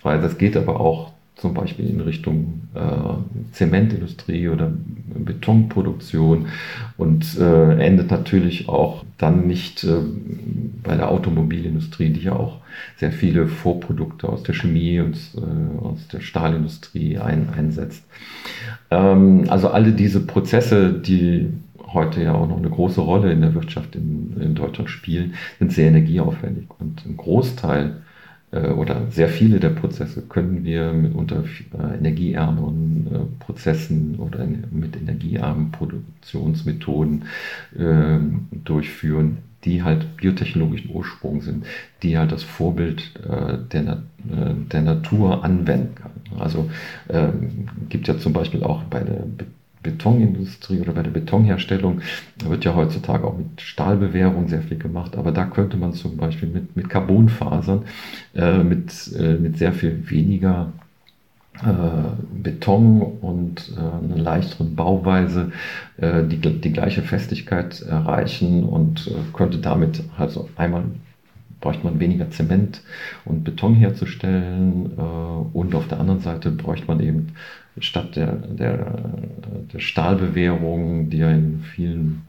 frei. 0.00 0.18
Das 0.18 0.38
geht 0.38 0.56
aber 0.56 0.80
auch 0.80 1.13
zum 1.36 1.52
Beispiel 1.52 1.88
in 1.88 2.00
Richtung 2.00 2.62
äh, 2.74 3.52
Zementindustrie 3.52 4.48
oder 4.48 4.72
Betonproduktion 5.14 6.46
und 6.96 7.38
äh, 7.38 7.78
endet 7.84 8.10
natürlich 8.10 8.68
auch 8.68 9.04
dann 9.18 9.46
nicht 9.46 9.84
äh, 9.84 9.96
bei 10.82 10.96
der 10.96 11.10
Automobilindustrie, 11.10 12.10
die 12.10 12.22
ja 12.22 12.34
auch 12.34 12.60
sehr 12.96 13.12
viele 13.12 13.48
Vorprodukte 13.48 14.28
aus 14.28 14.42
der 14.42 14.54
Chemie 14.54 15.00
und 15.00 15.16
äh, 15.36 15.84
aus 15.84 16.06
der 16.08 16.20
Stahlindustrie 16.20 17.18
ein, 17.18 17.48
einsetzt. 17.50 18.04
Ähm, 18.90 19.44
also 19.48 19.68
alle 19.68 19.92
diese 19.92 20.20
Prozesse, 20.20 20.92
die 20.92 21.48
heute 21.92 22.22
ja 22.22 22.34
auch 22.34 22.48
noch 22.48 22.58
eine 22.58 22.70
große 22.70 23.00
Rolle 23.00 23.32
in 23.32 23.40
der 23.40 23.54
Wirtschaft 23.54 23.96
in, 23.96 24.36
in 24.40 24.54
Deutschland 24.54 24.90
spielen, 24.90 25.34
sind 25.58 25.72
sehr 25.72 25.88
energieaufwendig 25.88 26.66
und 26.78 27.04
ein 27.06 27.16
Großteil 27.16 28.02
oder 28.60 29.10
sehr 29.10 29.28
viele 29.28 29.58
der 29.58 29.70
Prozesse 29.70 30.22
können 30.22 30.64
wir 30.64 30.92
mit 30.92 31.14
unter 31.14 31.42
äh, 31.42 31.98
energieärmeren 31.98 33.06
äh, 33.06 33.44
Prozessen 33.44 34.16
oder 34.16 34.46
mit 34.70 34.96
energiearmen 34.96 35.72
Produktionsmethoden 35.72 37.24
ähm, 37.76 38.46
durchführen, 38.64 39.38
die 39.64 39.82
halt 39.82 40.16
biotechnologischen 40.16 40.90
Ursprung 40.90 41.40
sind, 41.40 41.66
die 42.02 42.18
halt 42.18 42.32
das 42.32 42.42
Vorbild 42.42 43.14
der, 43.72 44.02
der 44.22 44.82
Natur 44.82 45.42
anwenden 45.42 45.94
kann. 45.94 46.10
Also 46.38 46.68
ähm, 47.08 47.68
gibt 47.88 48.06
ja 48.06 48.18
zum 48.18 48.34
Beispiel 48.34 48.62
auch 48.62 48.82
bei 48.82 49.00
der 49.00 49.24
Betonindustrie 49.84 50.80
oder 50.80 50.92
bei 50.92 51.02
der 51.02 51.12
Betonherstellung 51.12 52.00
wird 52.44 52.64
ja 52.64 52.74
heutzutage 52.74 53.24
auch 53.24 53.38
mit 53.38 53.60
Stahlbewährung 53.60 54.48
sehr 54.48 54.62
viel 54.62 54.78
gemacht, 54.78 55.16
aber 55.16 55.30
da 55.30 55.44
könnte 55.44 55.76
man 55.76 55.92
zum 55.92 56.16
Beispiel 56.16 56.48
mit, 56.48 56.74
mit 56.74 56.88
Carbonfasern 56.88 57.84
äh, 58.34 58.64
mit, 58.64 59.12
äh, 59.16 59.34
mit 59.34 59.58
sehr 59.58 59.72
viel 59.72 60.10
weniger 60.10 60.72
äh, 61.62 62.42
Beton 62.42 63.00
und 63.00 63.72
äh, 63.76 63.78
einer 63.78 64.20
leichteren 64.20 64.74
Bauweise 64.74 65.52
äh, 65.98 66.24
die, 66.24 66.38
die 66.38 66.72
gleiche 66.72 67.02
Festigkeit 67.02 67.80
erreichen 67.82 68.64
und 68.64 69.06
äh, 69.06 69.12
könnte 69.32 69.58
damit 69.58 70.02
also 70.18 70.48
einmal 70.56 70.84
bräuchte 71.60 71.84
man 71.84 72.00
weniger 72.00 72.30
Zement 72.30 72.82
und 73.24 73.44
Beton 73.44 73.74
herzustellen 73.74 74.92
und 75.54 75.74
auf 75.74 75.88
der 75.88 75.98
anderen 75.98 76.20
Seite 76.20 76.50
bräuchte 76.50 76.86
man 76.88 77.00
eben 77.00 77.28
statt 77.80 78.16
der, 78.16 78.32
der, 78.32 78.86
der 79.72 79.78
Stahlbewährung, 79.78 81.10
die 81.10 81.18
ja 81.18 81.30
in 81.30 81.64
vielen, 81.74 82.22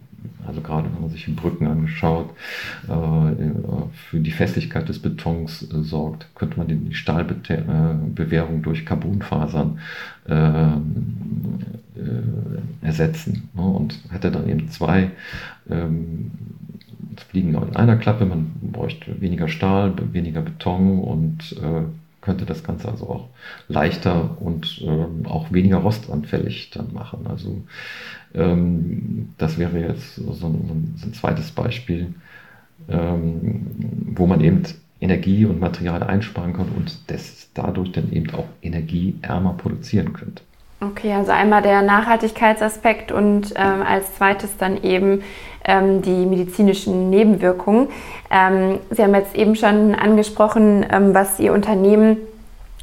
also 0.48 0.62
gerade 0.62 0.88
wenn 0.92 1.02
man 1.02 1.10
sich 1.10 1.26
die 1.26 1.32
Brücken 1.32 1.68
angeschaut, 1.68 2.32
äh, 2.88 2.92
für 3.94 4.20
die 4.20 4.32
Festigkeit 4.32 4.90
des 4.90 5.00
Betons 5.00 5.62
äh, 5.64 5.84
sorgt, 5.84 6.28
könnte 6.36 6.58
man 6.58 6.68
die 6.68 6.94
Stahlbewährung 6.94 8.64
durch 8.64 8.86
Carbonfasern 8.86 9.80
äh, 10.28 10.68
ersetzen 12.82 13.50
ne? 13.54 13.62
und 13.62 14.00
hätte 14.12 14.32
dann 14.32 14.50
eben 14.50 14.70
zwei 14.70 15.12
ähm, 15.70 16.32
Fliegen 17.30 17.54
in 17.54 17.76
einer 17.76 17.96
Klappe, 17.98 18.26
man 18.26 18.52
bräuchte 18.62 19.22
weniger 19.22 19.48
Stahl, 19.48 19.94
weniger 20.12 20.42
Beton 20.42 21.00
und 21.00 21.56
könnte 22.26 22.46
das 22.46 22.64
Ganze 22.64 22.90
also 22.90 23.08
auch 23.08 23.30
leichter 23.68 24.42
und 24.42 24.82
ähm, 24.82 25.26
auch 25.26 25.52
weniger 25.54 25.78
rostanfällig 25.78 26.72
dann 26.72 26.92
machen. 26.94 27.28
Also 27.28 27.62
ähm, 28.34 29.30
das 29.38 29.58
wäre 29.58 29.80
jetzt 29.80 30.16
so 30.16 30.32
ein, 30.48 30.96
so 30.98 31.08
ein 31.08 31.14
zweites 31.14 31.52
Beispiel, 31.52 32.14
ähm, 32.90 33.68
wo 34.16 34.26
man 34.28 34.42
eben 34.42 34.64
Energie 35.00 35.46
und 35.46 35.60
Material 35.60 36.04
einsparen 36.04 36.54
kann 36.54 36.70
und 36.76 37.00
das 37.08 37.50
dadurch 37.54 37.92
dann 37.92 38.12
eben 38.12 38.32
auch 38.32 38.48
energieärmer 38.62 39.54
produzieren 39.54 40.14
könnte. 40.14 40.42
Okay, 40.82 41.14
also 41.14 41.32
einmal 41.32 41.62
der 41.62 41.82
Nachhaltigkeitsaspekt 41.82 43.12
und 43.12 43.54
ähm, 43.56 43.82
als 43.82 44.16
zweites 44.16 44.58
dann 44.58 44.84
eben 44.84 45.24
ähm, 45.64 46.02
die 46.02 46.26
medizinischen 46.26 47.10
Nebenwirkungen. 47.10 47.88
Ähm, 48.30 48.80
Sie 48.92 49.02
haben 49.02 49.16
jetzt 49.16 49.36
eben 49.36 49.56
schon 49.56 49.96
angesprochen, 49.96 50.86
ähm, 50.92 51.14
was 51.14 51.40
Ihr 51.40 51.54
Unternehmen 51.54 52.18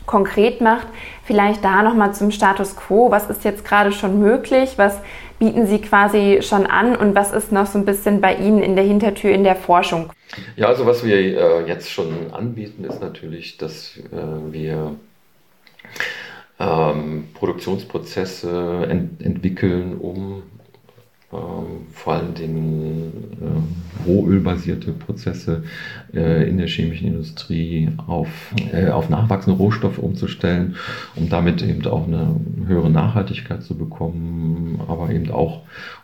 konkret 0.07 0.61
macht. 0.61 0.87
Vielleicht 1.25 1.65
da 1.65 1.83
nochmal 1.83 2.15
zum 2.15 2.31
Status 2.31 2.77
quo. 2.77 3.11
Was 3.11 3.31
ist 3.31 3.45
jetzt 3.45 3.65
gerade 3.65 3.93
schon 3.93 4.21
möglich? 4.21 4.75
Was 4.77 4.99
bieten 5.39 5.67
Sie 5.67 5.81
quasi 5.81 6.41
schon 6.43 6.67
an 6.67 6.97
und 6.97 7.15
was 7.15 7.33
ist 7.33 7.53
noch 7.53 7.67
so 7.67 7.79
ein 7.79 7.85
bisschen 7.85 8.21
bei 8.21 8.35
Ihnen 8.35 8.63
in 8.63 8.75
der 8.75 8.85
Hintertür 8.85 9.33
in 9.33 9.45
der 9.45 9.57
Forschung? 9.57 10.11
Ja, 10.57 10.69
also 10.69 10.87
was 10.87 11.05
wir 11.05 11.17
äh, 11.17 11.69
jetzt 11.69 11.91
schon 11.91 12.33
anbieten, 12.33 12.85
ist 12.85 13.01
natürlich, 13.01 13.59
dass 13.59 13.97
äh, 13.99 14.53
wir 14.53 14.97
ähm, 16.62 17.25
Produktionsprozesse 17.35 18.87
ent 18.88 19.21
entwickeln, 19.21 19.97
um 19.99 20.42
ähm, 21.33 21.87
vor 21.92 22.14
allen 22.14 22.35
Dingen 22.35 23.12
rohölbasierte 24.07 24.92
Prozesse 24.92 25.64
äh, 26.14 26.49
in 26.49 26.59
der 26.59 26.66
chemischen 26.66 27.09
Industrie 27.09 27.90
auf, 28.07 28.28
äh, 28.73 28.88
auf 28.88 29.09
nachwachsende 29.09 29.59
Rohstoffe 29.59 29.99
umzustellen, 29.99 30.76
um 31.16 31.28
damit 31.28 31.62
eben 31.62 31.85
auch 31.87 32.07
eine 32.07 32.37
höhere 32.66 32.90
Nachhaltigkeit 32.90 33.62
zu 33.62 33.76
bekommen, 33.76 34.81
aber 34.88 35.11
eben 35.11 35.31
auch 35.31 35.62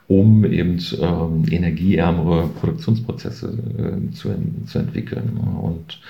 um 0.08 0.46
eben 0.46 0.78
ähm, 1.02 1.44
energieärmere 1.50 2.48
Produktionsprozesse 2.48 3.58
äh, 3.76 4.10
zu, 4.12 4.34
zu 4.64 4.78
entwickeln. 4.78 5.36
Und 5.36 6.00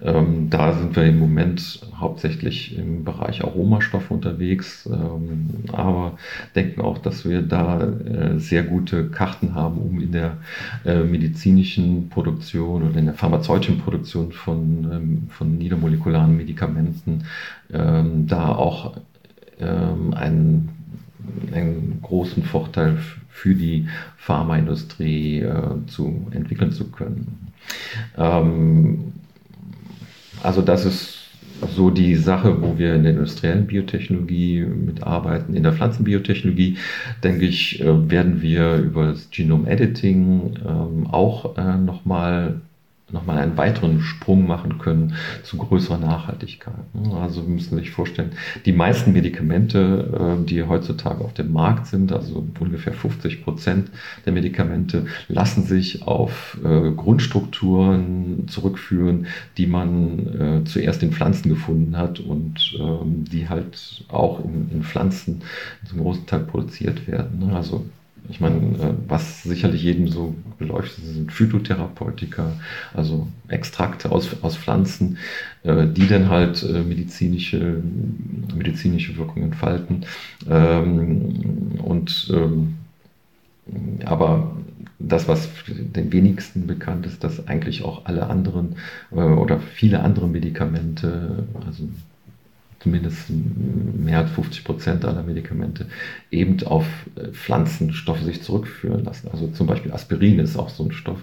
ähm, 0.00 0.48
da 0.48 0.74
sind 0.74 0.94
wir 0.94 1.02
im 1.02 1.18
Moment 1.18 1.80
hauptsächlich 1.96 2.78
im 2.78 3.02
Bereich 3.02 3.42
Aromastoffe 3.42 4.12
unterwegs, 4.12 4.86
ähm, 4.86 5.48
aber 5.72 6.18
denken 6.54 6.82
auch, 6.82 6.98
dass 6.98 7.28
wir 7.28 7.42
da 7.42 7.82
äh, 7.82 8.38
sehr 8.38 8.62
gute 8.62 9.08
Karten 9.08 9.56
haben, 9.56 9.78
um 9.78 10.00
in 10.00 10.12
der 10.12 10.36
äh, 10.84 11.02
medizinischen 11.02 12.10
Produktion 12.10 12.84
oder 12.84 12.96
in 12.96 13.06
der 13.06 13.14
pharmazeutischen 13.14 13.78
Produktion 13.78 14.30
von, 14.30 14.88
ähm, 14.92 15.22
von 15.30 15.58
niedermolekularen 15.58 16.36
Medikamenten 16.36 17.24
ähm, 17.72 18.28
da 18.28 18.54
auch 18.54 18.98
ähm, 19.58 20.14
einen, 20.14 20.68
einen 21.52 21.98
großen 22.02 22.44
Vorteil 22.44 22.98
für 23.38 23.54
die 23.54 23.86
Pharmaindustrie 24.16 25.40
äh, 25.40 25.86
zu 25.86 26.26
entwickeln 26.32 26.72
zu 26.72 26.90
können. 26.90 27.52
Ähm, 28.16 29.12
also 30.42 30.62
das 30.62 30.84
ist 30.84 31.18
so 31.74 31.90
die 31.90 32.14
Sache, 32.14 32.62
wo 32.62 32.78
wir 32.78 32.94
in 32.94 33.02
der 33.02 33.12
industriellen 33.12 33.66
Biotechnologie 33.66 34.62
mitarbeiten. 34.64 35.54
In 35.54 35.62
der 35.62 35.72
Pflanzenbiotechnologie, 35.72 36.76
denke 37.22 37.46
ich, 37.46 37.80
äh, 37.80 38.10
werden 38.10 38.42
wir 38.42 38.76
über 38.76 39.06
das 39.06 39.30
Genome 39.30 39.68
Editing 39.68 40.54
ähm, 40.66 41.06
auch 41.08 41.56
äh, 41.56 41.76
nochmal 41.76 42.60
nochmal 43.10 43.38
einen 43.38 43.56
weiteren 43.56 44.00
Sprung 44.00 44.46
machen 44.46 44.78
können 44.78 45.14
zu 45.42 45.56
größerer 45.56 45.98
Nachhaltigkeit. 45.98 46.74
Also 47.20 47.42
wir 47.42 47.54
müssen 47.54 47.78
sich 47.78 47.90
vorstellen, 47.90 48.32
die 48.66 48.72
meisten 48.72 49.12
Medikamente, 49.12 50.38
äh, 50.40 50.44
die 50.44 50.62
heutzutage 50.62 51.24
auf 51.24 51.32
dem 51.32 51.52
Markt 51.52 51.86
sind, 51.86 52.12
also 52.12 52.46
ungefähr 52.58 52.92
50 52.92 53.44
Prozent 53.44 53.90
der 54.26 54.32
Medikamente, 54.32 55.06
lassen 55.28 55.64
sich 55.64 56.02
auf 56.02 56.58
äh, 56.64 56.90
Grundstrukturen 56.90 58.46
zurückführen, 58.48 59.26
die 59.56 59.66
man 59.66 60.62
äh, 60.62 60.64
zuerst 60.64 61.02
in 61.02 61.12
Pflanzen 61.12 61.48
gefunden 61.48 61.96
hat 61.96 62.20
und 62.20 62.76
ähm, 62.78 63.24
die 63.24 63.48
halt 63.48 64.04
auch 64.08 64.44
in, 64.44 64.82
Pflanzen 64.82 65.42
zum 65.84 66.00
großen 66.00 66.26
Teil 66.26 66.40
produziert 66.40 67.06
werden. 67.08 67.50
Also 67.52 67.84
ich 68.30 68.40
meine, 68.40 68.56
äh, 68.56 68.94
was 69.06 69.42
sicherlich 69.42 69.82
jedem 69.82 70.08
so 70.08 70.34
beleuchtet, 70.58 71.04
sind 71.04 71.32
Phytotherapeutika, 71.32 72.52
also 72.94 73.28
Extrakte 73.48 74.10
aus, 74.10 74.28
aus 74.42 74.56
Pflanzen, 74.56 75.18
äh, 75.62 75.86
die 75.86 76.06
dann 76.06 76.28
halt 76.28 76.62
äh, 76.62 76.82
medizinische, 76.82 77.82
medizinische 78.54 79.16
Wirkung 79.16 79.42
entfalten. 79.42 80.04
Ähm, 80.48 81.78
und 81.82 82.30
ähm, 82.32 82.74
aber 84.04 84.56
das, 84.98 85.28
was 85.28 85.48
den 85.66 86.12
wenigsten 86.12 86.66
bekannt 86.66 87.06
ist, 87.06 87.22
dass 87.22 87.46
eigentlich 87.46 87.84
auch 87.84 88.06
alle 88.06 88.28
anderen 88.28 88.76
oder 89.10 89.60
viele 89.60 90.00
andere 90.00 90.26
Medikamente, 90.26 91.46
also 91.66 91.84
zumindest 92.80 93.28
mehr 93.30 94.18
als 94.18 94.30
50 94.30 94.64
Prozent 94.64 95.04
aller 95.04 95.22
Medikamente 95.22 95.86
eben 96.30 96.62
auf 96.64 96.86
äh, 97.16 97.28
Pflanzenstoffe 97.28 98.22
sich 98.22 98.42
zurückführen 98.42 99.04
lassen. 99.04 99.28
Also 99.32 99.48
zum 99.48 99.66
Beispiel 99.66 99.92
Aspirin 99.92 100.38
ist 100.38 100.56
auch 100.56 100.68
so 100.68 100.84
ein 100.84 100.92
Stoff, 100.92 101.22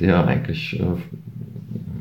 der 0.00 0.26
eigentlich 0.26 0.80
äh, 0.80 0.84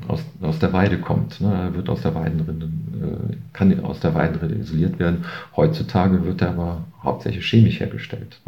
aus, 0.07 0.23
aus 0.41 0.59
der 0.59 0.73
Weide 0.73 0.99
kommt. 0.99 1.41
Ne? 1.41 1.53
Er 1.53 1.75
wird 1.75 1.89
aus 1.89 2.01
der 2.01 2.15
Weidenrinde, 2.15 2.65
äh, 2.65 3.35
kann 3.53 3.79
aus 3.83 3.99
der 3.99 4.15
Weidenrinde 4.15 4.55
isoliert 4.55 4.99
werden. 4.99 5.25
Heutzutage 5.55 6.25
wird 6.25 6.41
er 6.41 6.49
aber 6.49 6.85
hauptsächlich 7.03 7.45
chemisch 7.45 7.79
hergestellt. 7.79 8.39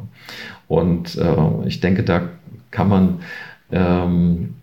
Und 0.67 1.17
ich 1.65 1.79
denke, 1.79 2.03
da 2.03 2.29
kann 2.71 2.89
man 2.89 3.19
ähm, 3.71 4.55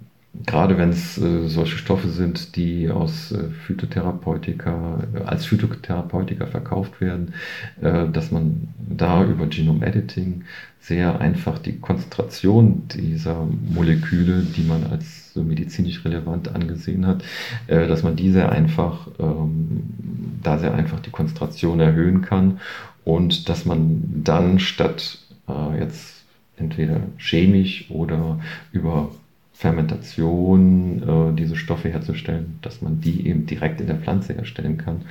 gerade 0.45 0.77
wenn 0.79 0.91
es 0.91 1.19
äh, 1.19 1.49
solche 1.49 1.79
Stoffe 1.79 2.09
sind, 2.09 2.57
die 2.57 2.91
aus 2.91 3.33
äh, 3.33 3.51
Phytotherapeutika, 3.67 5.05
als 5.25 5.47
Phytotherapeutika 5.47 6.47
verkauft 6.47 7.01
werden, 7.01 7.35
äh, 7.81 8.09
dass 8.09 8.31
man 8.31 8.69
da 8.79 9.25
über 9.25 9.47
Genome 9.47 9.87
Editing 9.87 10.45
sehr 10.81 11.21
einfach 11.21 11.59
die 11.59 11.81
Konzentration 11.81 12.87
dieser 12.89 13.47
Moleküle, 13.75 14.43
die 14.43 14.63
man 14.63 14.85
als 14.85 15.35
medizinisch 15.35 16.05
relevant 16.05 16.55
angesehen 16.55 17.07
hat, 17.07 17.25
äh, 17.67 17.89
dass 17.89 18.03
man 18.03 18.17
diese 18.17 18.49
einfach, 18.49 19.09
ähm, 19.19 19.83
da 20.43 20.59
sehr 20.59 20.75
einfach 20.75 21.01
die 21.01 21.11
Konzentration 21.11 21.81
erhöhen 21.81 22.23
kann 22.23 22.61
und 23.05 23.49
dass 23.49 23.65
man 23.65 24.23
dann 24.25 24.59
statt 24.59 25.19
äh, 25.49 25.81
jetzt 25.81 26.25
entweder 26.57 27.01
chemisch 27.19 27.91
oder 27.91 28.41
über 28.73 29.11
Fermentation 29.57 31.03
äh, 31.03 31.35
diese 31.35 31.57
Stoffe 31.57 31.89
herzustellen, 31.89 32.59
dass 32.61 32.83
man 32.83 33.01
die 33.01 33.27
eben 33.27 33.47
direkt 33.47 33.81
in 33.81 33.87
der 33.87 33.97
Pflanze 33.97 34.35
herstellen 34.35 34.77
kann. 34.77 35.03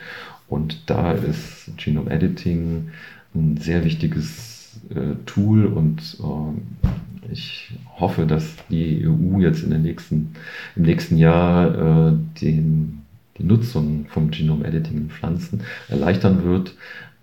Und 0.47 0.89
da 0.89 1.13
ist 1.13 1.71
Genome 1.77 2.11
Editing 2.11 2.89
ein 3.33 3.57
sehr 3.57 3.83
wichtiges 3.83 4.79
äh, 4.91 5.15
Tool 5.25 5.65
und 5.65 6.17
äh, 6.19 7.31
ich 7.31 7.73
hoffe, 7.99 8.27
dass 8.27 8.55
die 8.69 9.07
EU 9.07 9.39
jetzt 9.39 9.63
in 9.63 9.71
den 9.71 9.81
nächsten, 9.81 10.35
im 10.75 10.83
nächsten 10.83 11.17
Jahr 11.17 12.11
äh, 12.11 12.13
den, 12.39 13.01
die 13.39 13.43
Nutzung 13.43 14.05
vom 14.09 14.29
Genome 14.29 14.65
Editing 14.65 14.97
in 14.97 15.09
Pflanzen 15.09 15.61
erleichtern 15.89 16.43
wird, 16.43 16.75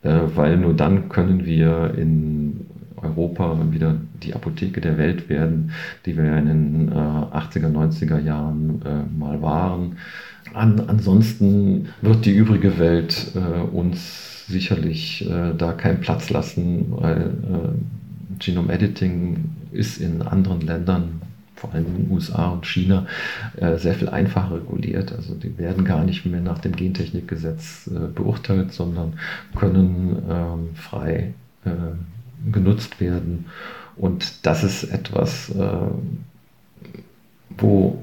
äh, 0.03 0.19
weil 0.35 0.57
nur 0.57 0.75
dann 0.75 1.09
können 1.09 1.45
wir 1.45 1.95
in 1.97 2.67
Europa 3.03 3.59
wieder 3.71 3.97
die 4.23 4.35
Apotheke 4.35 4.81
der 4.81 4.99
Welt 4.99 5.29
werden, 5.29 5.73
die 6.07 6.17
wir 6.17 6.37
in 6.37 6.47
den 6.47 6.89
äh, 6.89 6.95
80er, 6.95 7.73
90er 7.73 8.21
Jahren 8.21 8.83
äh, 8.85 9.19
mal 9.19 9.43
waren. 9.43 9.97
An, 10.55 10.81
ansonsten 10.87 11.89
wird 12.01 12.25
die 12.25 12.35
übrige 12.35 12.79
Welt 12.79 13.33
äh, 13.35 13.61
uns 13.61 14.47
sicherlich 14.47 15.29
äh, 15.29 15.55
da 15.57 15.73
keinen 15.73 16.01
Platz 16.01 16.31
lassen, 16.31 16.87
weil 16.91 17.21
äh, 17.21 18.39
Genome 18.39 18.73
Editing 18.73 19.45
ist 19.71 19.99
in 20.01 20.23
anderen 20.23 20.61
Ländern 20.61 21.23
vor 21.55 21.73
allem 21.73 21.87
in 21.87 21.95
den 21.95 22.11
USA 22.11 22.49
und 22.49 22.67
China, 22.67 23.07
äh, 23.57 23.77
sehr 23.79 23.95
viel 23.95 24.09
einfacher 24.09 24.57
reguliert. 24.57 25.13
Also 25.13 25.35
die 25.35 25.57
werden 25.59 25.85
gar 25.85 26.03
nicht 26.03 26.27
mehr 26.27 26.41
nach 26.41 26.59
dem 26.59 26.75
Gentechnikgesetz 26.75 27.89
beurteilt, 28.17 28.73
sondern 28.73 29.13
können 29.55 30.17
ähm, 30.29 30.71
frei 30.75 31.35
äh, 31.65 31.71
genutzt 32.51 33.01
werden. 33.01 33.47
Und 33.97 34.47
das 34.47 34.65
ist 34.65 34.85
etwas, 34.85 35.51
äh, 35.51 35.91
wo 37.59 38.03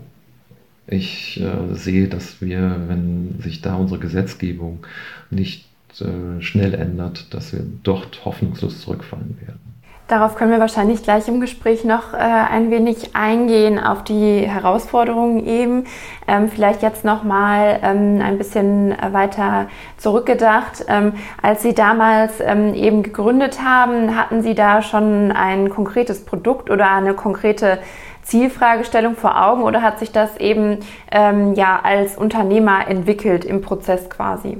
ich 0.88 1.39
äh, 1.39 1.75
sehe, 1.75 2.08
dass 2.08 2.41
wir, 2.41 2.84
wenn 2.88 3.39
sich 3.41 3.62
da 3.62 3.75
unsere 3.75 3.99
Gesetzgebung 3.99 4.86
nicht 5.30 5.65
äh, 5.99 6.41
schnell 6.41 6.73
ändert, 6.73 7.34
dass 7.34 7.54
wir 7.54 7.63
dort 7.84 8.25
hoffnungslos 8.25 8.82
zurückfallen 8.82 9.38
werden. 9.41 9.68
Darauf 10.09 10.35
können 10.35 10.49
wir 10.49 10.59
wahrscheinlich 10.59 11.03
gleich 11.03 11.27
im 11.27 11.39
Gespräch 11.39 11.83
noch 11.83 12.15
äh, 12.15 12.17
ein 12.17 12.71
wenig 12.71 13.15
eingehen 13.15 13.77
auf 13.77 14.03
die 14.03 14.39
Herausforderungen 14.39 15.45
eben. 15.45 15.83
Ähm, 16.27 16.49
vielleicht 16.49 16.81
jetzt 16.81 17.05
noch 17.05 17.23
mal 17.23 17.79
ähm, 17.83 18.19
ein 18.19 18.39
bisschen 18.39 18.95
weiter 19.11 19.67
zurückgedacht. 19.97 20.83
Ähm, 20.87 21.13
als 21.43 21.61
Sie 21.61 21.75
damals 21.75 22.39
ähm, 22.39 22.73
eben 22.73 23.03
gegründet 23.03 23.59
haben, 23.63 24.17
hatten 24.17 24.41
Sie 24.41 24.55
da 24.55 24.81
schon 24.81 25.31
ein 25.31 25.69
konkretes 25.69 26.25
Produkt 26.25 26.71
oder 26.71 26.89
eine 26.91 27.13
konkrete 27.13 27.77
Zielfragestellung 28.23 29.15
vor 29.15 29.39
Augen 29.39 29.61
oder 29.61 29.83
hat 29.83 29.99
sich 29.99 30.11
das 30.11 30.37
eben 30.37 30.79
ähm, 31.11 31.53
ja 31.53 31.81
als 31.83 32.17
Unternehmer 32.17 32.87
entwickelt 32.87 33.45
im 33.45 33.61
Prozess 33.61 34.09
quasi? 34.09 34.57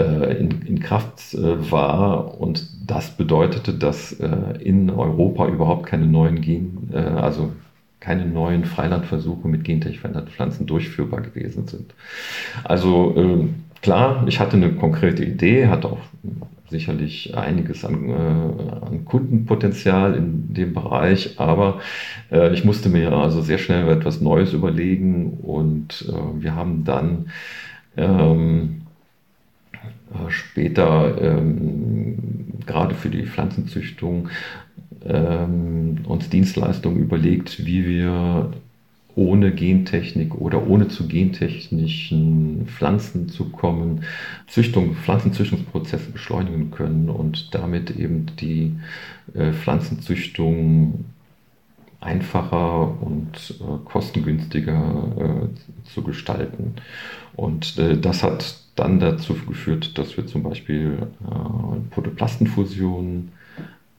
in, 0.00 0.62
in, 0.66 0.80
Kraft 0.80 1.34
äh, 1.34 1.70
war. 1.70 2.40
Und 2.40 2.66
das 2.86 3.10
bedeutete, 3.16 3.72
dass 3.72 4.12
äh, 4.12 4.28
in 4.62 4.90
Europa 4.90 5.46
überhaupt 5.48 5.86
keine 5.86 6.06
neuen 6.06 6.40
Gen, 6.40 6.90
äh, 6.92 6.98
also 6.98 7.52
keine 8.00 8.26
neuen 8.26 8.64
Freilandversuche 8.64 9.48
mit 9.48 9.64
gentechnisch 9.64 10.00
veränderten 10.00 10.30
Pflanzen 10.30 10.66
durchführbar 10.66 11.22
gewesen 11.22 11.66
sind. 11.66 11.94
Also 12.62 13.14
ähm, 13.16 13.54
klar, 13.80 14.24
ich 14.26 14.40
hatte 14.40 14.56
eine 14.56 14.72
konkrete 14.72 15.24
Idee, 15.24 15.68
hatte 15.68 15.88
auch 15.88 16.00
sicherlich 16.68 17.36
einiges 17.36 17.84
an, 17.84 18.08
äh, 18.08 18.86
an 18.86 19.04
Kundenpotenzial 19.04 20.14
in 20.14 20.52
dem 20.52 20.74
Bereich, 20.74 21.38
aber 21.38 21.80
äh, 22.30 22.52
ich 22.52 22.64
musste 22.64 22.88
mir 22.88 23.12
also 23.12 23.42
sehr 23.42 23.58
schnell 23.58 23.88
etwas 23.88 24.20
Neues 24.20 24.52
überlegen 24.52 25.38
und 25.42 26.06
äh, 26.08 26.42
wir 26.42 26.54
haben 26.54 26.84
dann 26.84 27.26
ähm, 27.96 28.82
äh, 28.82 28.83
später 30.28 31.20
ähm, 31.20 32.16
gerade 32.66 32.94
für 32.94 33.10
die 33.10 33.24
Pflanzenzüchtung 33.24 34.28
ähm, 35.04 35.98
uns 36.06 36.28
Dienstleistungen 36.28 36.98
überlegt, 36.98 37.64
wie 37.64 37.86
wir 37.86 38.52
ohne 39.16 39.52
Gentechnik 39.52 40.34
oder 40.34 40.66
ohne 40.66 40.88
zu 40.88 41.06
gentechnischen 41.06 42.66
Pflanzen 42.66 43.28
zu 43.28 43.50
kommen, 43.50 44.04
Züchtung, 44.48 44.96
Pflanzenzüchtungsprozesse 44.96 46.10
beschleunigen 46.10 46.70
können 46.70 47.08
und 47.08 47.54
damit 47.54 47.90
eben 47.90 48.26
die 48.40 48.74
äh, 49.34 49.52
Pflanzenzüchtung 49.52 51.04
einfacher 52.00 53.00
und 53.00 53.54
äh, 53.60 53.84
kostengünstiger 53.84 55.48
äh, 55.52 55.88
zu 55.88 56.02
gestalten. 56.02 56.74
Und 57.36 57.78
äh, 57.78 57.96
das 57.96 58.22
hat 58.22 58.63
dann 58.74 59.00
dazu 59.00 59.34
geführt, 59.34 59.98
dass 59.98 60.16
wir 60.16 60.26
zum 60.26 60.42
Beispiel 60.42 61.08
äh, 61.24 61.94
Protoplastenfusion 61.94 63.30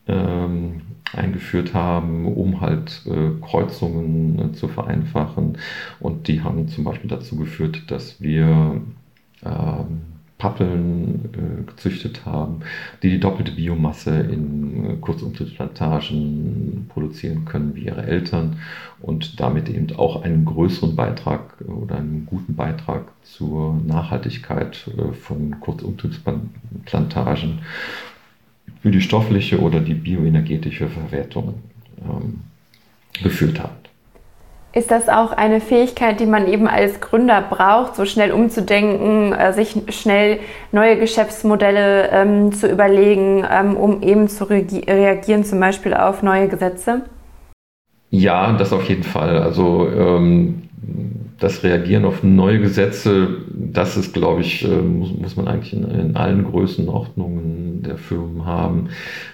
ähm, 0.08 0.82
eingeführt 1.14 1.74
haben, 1.74 2.26
um 2.26 2.62
halt 2.62 3.02
äh, 3.06 3.32
Kreuzungen 3.42 4.40
äh, 4.40 4.54
zu 4.54 4.68
vereinfachen. 4.68 5.58
Und 6.00 6.28
die 6.28 6.42
haben 6.42 6.68
zum 6.68 6.84
Beispiel 6.84 7.10
dazu 7.10 7.38
geführt, 7.38 7.84
dass 7.88 8.22
wir 8.22 8.82
ähm, 9.44 10.02
Pappeln 10.38 11.30
äh, 11.34 11.64
gezüchtet 11.64 12.26
haben, 12.26 12.60
die 13.02 13.10
die 13.10 13.20
doppelte 13.22 13.54
Biomasse 13.54 14.20
in 14.20 14.86
äh, 14.86 14.96
Kurzumtriebsplantagen 14.98 16.88
produzieren 16.90 17.46
können 17.46 17.74
wie 17.76 17.86
ihre 17.86 18.06
Eltern 18.06 18.58
und 19.00 19.40
damit 19.40 19.70
eben 19.70 19.96
auch 19.96 20.24
einen 20.24 20.44
größeren 20.44 20.94
Beitrag 20.96 21.56
oder 21.68 21.98
einen 21.98 22.26
guten 22.26 22.56
Beitrag 22.56 23.06
zur 23.24 23.80
Nachhaltigkeit 23.86 24.90
äh, 24.98 25.14
von 25.14 25.62
Kurzumtriebsplantagen 25.62 27.60
für 28.82 28.92
die 28.92 29.02
stoffliche 29.02 29.62
oder 29.62 29.80
die 29.80 29.94
bioenergetische 29.94 30.90
Verwertung 30.90 31.56
ähm, 32.04 32.42
geführt 33.24 33.62
hat. 33.62 33.85
Ist 34.76 34.92
das 34.92 35.08
auch 35.08 35.32
eine 35.32 35.62
Fähigkeit, 35.62 36.20
die 36.20 36.26
man 36.26 36.50
eben 36.50 36.68
als 36.68 37.00
Gründer 37.00 37.42
braucht, 37.42 37.96
so 37.96 38.04
schnell 38.04 38.34
umzudenken, 38.34 39.32
äh, 39.32 39.54
sich 39.54 39.74
schnell 39.88 40.40
neue 40.74 41.00
Geschäftsmodelle 41.00 42.10
ähm, 42.12 42.52
zu 42.52 42.70
überlegen, 42.70 43.46
ähm, 43.50 43.78
um 43.78 44.02
eben 44.04 44.28
zu 44.28 44.44
reagieren, 44.44 45.46
zum 45.46 45.62
Beispiel 45.62 45.94
auf 45.94 46.24
neue 46.24 46.50
Gesetze? 46.50 47.04
Ja, 48.10 48.52
das 48.52 48.74
auf 48.74 48.90
jeden 48.90 49.04
Fall. 49.04 49.38
Also 49.38 49.88
ähm, 49.90 50.64
das 51.40 51.64
Reagieren 51.64 52.04
auf 52.04 52.22
neue 52.24 52.60
Gesetze, 52.60 53.30
das 53.50 53.96
ist, 53.96 54.14
glaube 54.14 54.42
ich, 54.42 54.66
äh, 54.66 54.82
muss, 54.82 55.14
muss 55.18 55.38
man 55.38 55.48
eigentlich 55.48 55.72
in, 55.72 55.90
in, 55.90 56.18
allen 56.18 56.44
Größenordnungen 56.44 57.82
der 57.84 57.98
Firmen 57.98 58.46
haben. 58.46 58.90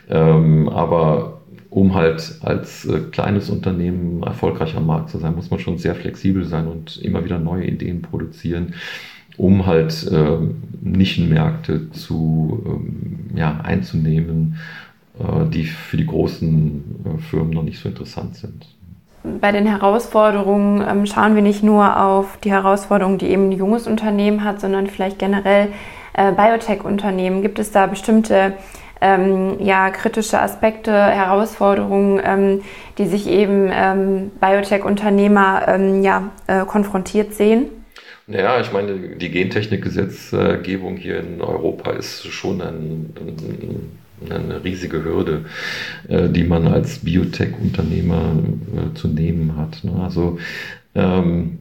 Ähm, 0.07 0.69
aber 0.69 1.40
um 1.71 1.95
halt 1.95 2.37
als 2.41 2.85
äh, 2.85 2.99
kleines 3.11 3.49
Unternehmen 3.49 4.21
erfolgreich 4.21 4.75
am 4.75 4.85
Markt 4.85 5.09
zu 5.09 5.17
sein, 5.17 5.35
muss 5.35 5.49
man 5.49 5.59
schon 5.59 5.79
sehr 5.79 5.95
flexibel 5.95 6.45
sein 6.45 6.67
und 6.67 6.97
immer 6.97 7.25
wieder 7.25 7.39
neue 7.39 7.65
Ideen 7.65 8.03
produzieren, 8.03 8.75
um 9.37 9.65
halt 9.65 10.07
äh, 10.11 10.37
Nischenmärkte 10.81 11.89
zu 11.91 12.61
ähm, 12.65 13.31
ja, 13.35 13.61
einzunehmen, 13.61 14.57
äh, 15.17 15.49
die 15.49 15.63
für 15.63 15.97
die 15.97 16.05
großen 16.05 16.83
äh, 17.05 17.21
Firmen 17.21 17.53
noch 17.53 17.63
nicht 17.63 17.79
so 17.79 17.89
interessant 17.89 18.35
sind 18.35 18.67
bei 19.23 19.51
den 19.51 19.67
Herausforderungen 19.67 20.83
ähm, 20.87 21.05
schauen 21.05 21.35
wir 21.35 21.41
nicht 21.41 21.63
nur 21.63 21.99
auf 22.03 22.37
die 22.43 22.51
Herausforderungen, 22.51 23.19
die 23.19 23.27
eben 23.27 23.49
ein 23.49 23.51
junges 23.51 23.87
Unternehmen 23.87 24.43
hat, 24.43 24.59
sondern 24.59 24.87
vielleicht 24.87 25.19
generell 25.19 25.67
äh, 26.13 26.31
Biotech-Unternehmen. 26.31 27.41
Gibt 27.41 27.59
es 27.59 27.71
da 27.71 27.85
bestimmte 27.85 28.53
ähm, 29.01 29.57
ja, 29.59 29.89
kritische 29.89 30.39
Aspekte, 30.39 30.91
Herausforderungen, 30.91 32.21
ähm, 32.23 32.61
die 32.97 33.07
sich 33.07 33.27
eben 33.27 33.69
ähm, 33.73 34.31
Biotech-Unternehmer 34.39 35.67
ähm, 35.67 36.03
ja, 36.03 36.29
äh, 36.47 36.65
konfrontiert 36.65 37.33
sehen? 37.33 37.65
Naja, 38.27 38.61
ich 38.61 38.71
meine, 38.71 39.17
die 39.17 39.29
Gentechnik-Gesetzgebung 39.29 40.95
hier 40.95 41.19
in 41.19 41.41
Europa 41.41 41.91
ist 41.91 42.27
schon 42.27 42.61
ein, 42.61 43.13
ein 43.19 43.91
eine 44.29 44.63
riesige 44.63 45.03
Hürde, 45.03 45.45
äh, 46.07 46.29
die 46.29 46.43
man 46.43 46.67
als 46.67 46.99
Biotech-Unternehmer 46.99 48.35
äh, 48.75 48.95
zu 48.95 49.07
nehmen 49.07 49.57
hat. 49.57 49.83
Ne? 49.83 49.93
Also 50.01 50.37
ähm, 50.95 51.59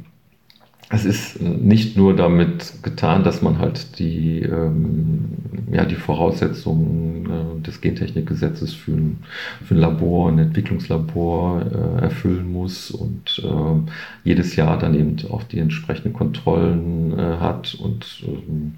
es 0.93 1.05
ist 1.05 1.41
nicht 1.41 1.97
nur 1.97 2.17
damit 2.17 2.83
getan, 2.83 3.23
dass 3.23 3.43
man 3.43 3.59
halt 3.59 4.01
die, 4.01 4.43
ähm, 4.43 5.29
ja, 5.71 5.85
die 5.85 5.95
Voraussetzungen 5.95 7.27
äh, 7.27 7.63
des 7.63 7.81
Gentechnikgesetzes 7.81 8.75
für 8.75 8.93
ein, 8.93 9.19
für 9.65 9.77
ein 9.77 9.81
Labor, 9.81 10.29
ein 10.29 10.41
Entwicklungslabor 10.41 11.63
äh, 11.63 12.03
erfüllen 12.03 12.53
muss 12.53 12.91
und 12.91 13.41
äh, 13.45 13.91
jedes 14.29 14.57
Jahr 14.57 14.79
dann 14.79 14.95
eben 14.95 15.17
auch 15.31 15.45
die 15.45 15.61
entsprechenden 15.61 16.13
Kontrollen 16.13 17.17
äh, 17.17 17.37
hat 17.37 17.77
und 17.81 18.25
ähm, 18.27 18.75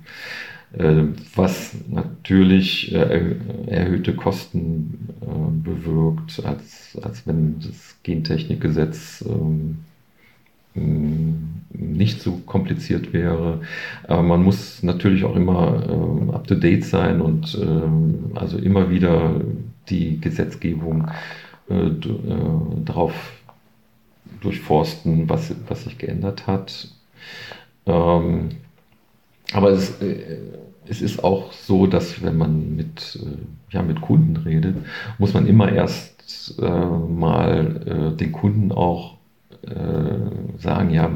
äh, 0.74 1.04
was 1.34 1.74
natürlich 1.88 2.94
äh, 2.94 3.36
erhöhte 3.66 4.14
Kosten 4.14 5.08
bewirkt, 5.64 6.44
als, 6.44 6.98
als 7.02 7.26
wenn 7.26 7.60
das 7.60 7.96
Gentechnikgesetz 8.02 9.24
ähm, 9.26 9.78
nicht 10.74 12.22
so 12.22 12.38
kompliziert 12.46 13.12
wäre. 13.12 13.60
Aber 14.08 14.22
man 14.22 14.42
muss 14.42 14.82
natürlich 14.82 15.24
auch 15.24 15.36
immer 15.36 15.82
ähm, 15.88 16.30
up-to-date 16.30 16.84
sein 16.84 17.20
und 17.20 17.58
ähm, 17.60 18.32
also 18.34 18.58
immer 18.58 18.90
wieder 18.90 19.40
die 19.88 20.20
Gesetzgebung 20.20 21.08
darauf 22.84 23.14
durchforsten, 24.42 25.28
was, 25.28 25.54
was 25.68 25.84
sich 25.84 25.96
geändert 25.96 26.46
hat. 26.46 26.88
Aber 29.52 29.70
es, 29.70 30.00
äh, 30.00 30.38
es 30.86 31.02
ist 31.02 31.22
auch 31.22 31.52
so, 31.52 31.86
dass 31.86 32.22
wenn 32.22 32.36
man 32.36 32.74
mit, 32.76 33.18
äh, 33.22 33.74
ja, 33.74 33.82
mit 33.82 34.00
Kunden 34.00 34.36
redet, 34.36 34.76
muss 35.18 35.34
man 35.34 35.46
immer 35.46 35.70
erst 35.70 36.58
äh, 36.60 36.68
mal 36.68 38.12
äh, 38.12 38.16
den 38.16 38.32
Kunden 38.32 38.72
auch 38.72 39.14
äh, 39.14 39.16
sagen, 40.58 40.90
ja, 40.90 41.10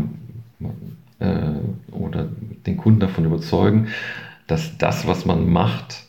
äh, 1.19 1.93
oder 1.93 2.29
den 2.67 2.77
Kunden 2.77 3.01
davon 3.01 3.25
überzeugen, 3.25 3.89
dass 4.47 4.79
das, 4.79 5.07
was 5.07 5.25
man 5.25 5.51
macht, 5.51 6.05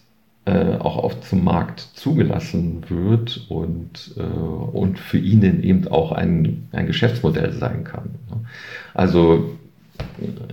auch 0.80 1.04
auf 1.04 1.20
zum 1.20 1.44
Markt 1.44 1.82
zugelassen 1.96 2.84
wird 2.88 3.48
und, 3.50 4.16
und 4.16 4.98
für 4.98 5.18
ihn 5.18 5.44
eben 5.44 5.90
auch 5.90 6.14
ein, 6.14 6.70
ein 6.72 6.88
Geschäftsmodell 6.88 7.52
sein 7.52 7.84
kann. 7.84 8.12
Also 8.94 9.58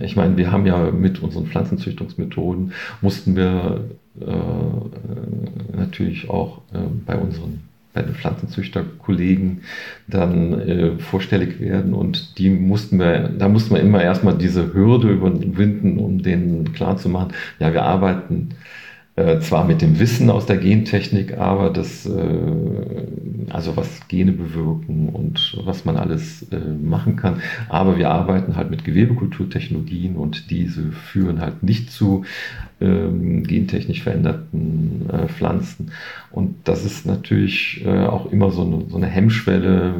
ich 0.01 0.15
meine, 0.15 0.37
wir 0.37 0.51
haben 0.51 0.65
ja 0.65 0.91
mit 0.91 1.21
unseren 1.21 1.47
Pflanzenzüchtungsmethoden, 1.47 2.73
mussten 3.01 3.35
wir 3.35 3.85
äh, 4.19 5.75
natürlich 5.75 6.29
auch 6.29 6.59
äh, 6.73 6.79
bei 7.05 7.17
unseren 7.17 7.61
bei 7.95 8.01
den 8.01 8.13
Pflanzenzüchterkollegen 8.13 9.61
dann 10.07 10.53
äh, 10.59 10.99
vorstellig 10.99 11.59
werden. 11.59 11.93
Und 11.93 12.37
die 12.37 12.49
mussten 12.49 12.99
wir, 12.99 13.29
da 13.29 13.47
mussten 13.47 13.73
wir 13.73 13.81
immer 13.81 14.03
erstmal 14.03 14.37
diese 14.37 14.73
Hürde 14.73 15.09
überwinden, 15.09 15.97
um 15.97 16.21
denen 16.21 16.73
klarzumachen, 16.73 17.33
ja, 17.59 17.73
wir 17.73 17.83
arbeiten 17.83 18.49
äh, 19.15 19.39
zwar 19.39 19.63
mit 19.65 19.81
dem 19.81 19.99
Wissen 19.99 20.29
aus 20.29 20.45
der 20.45 20.57
Gentechnik, 20.57 21.37
aber 21.37 21.69
das, 21.69 22.05
äh, 22.05 22.19
also 23.49 23.77
was 23.77 24.07
Gene 24.09 24.33
bewirken 24.33 25.09
und 25.09 25.57
was 25.63 25.85
man 25.85 25.95
alles 25.95 26.45
äh, 26.51 26.57
machen 26.57 27.15
kann. 27.15 27.41
Aber 27.69 27.97
wir 27.97 28.09
arbeiten 28.09 28.57
halt 28.57 28.71
mit 28.71 28.83
Gewebekulturtechnologien 28.83 30.17
und 30.17 30.49
diese 30.51 30.91
führen 30.91 31.39
halt 31.39 31.63
nicht 31.63 31.91
zu 31.91 32.25
ähm, 32.81 33.43
gentechnisch 33.43 34.03
veränderten 34.03 35.09
äh, 35.09 35.27
Pflanzen. 35.29 35.91
Und 36.31 36.55
das 36.65 36.83
ist 36.83 37.05
natürlich 37.05 37.85
äh, 37.85 38.05
auch 38.05 38.29
immer 38.33 38.51
so 38.51 38.63
eine, 38.63 38.83
so 38.89 38.97
eine 38.97 39.07
Hemmschwelle, 39.07 39.93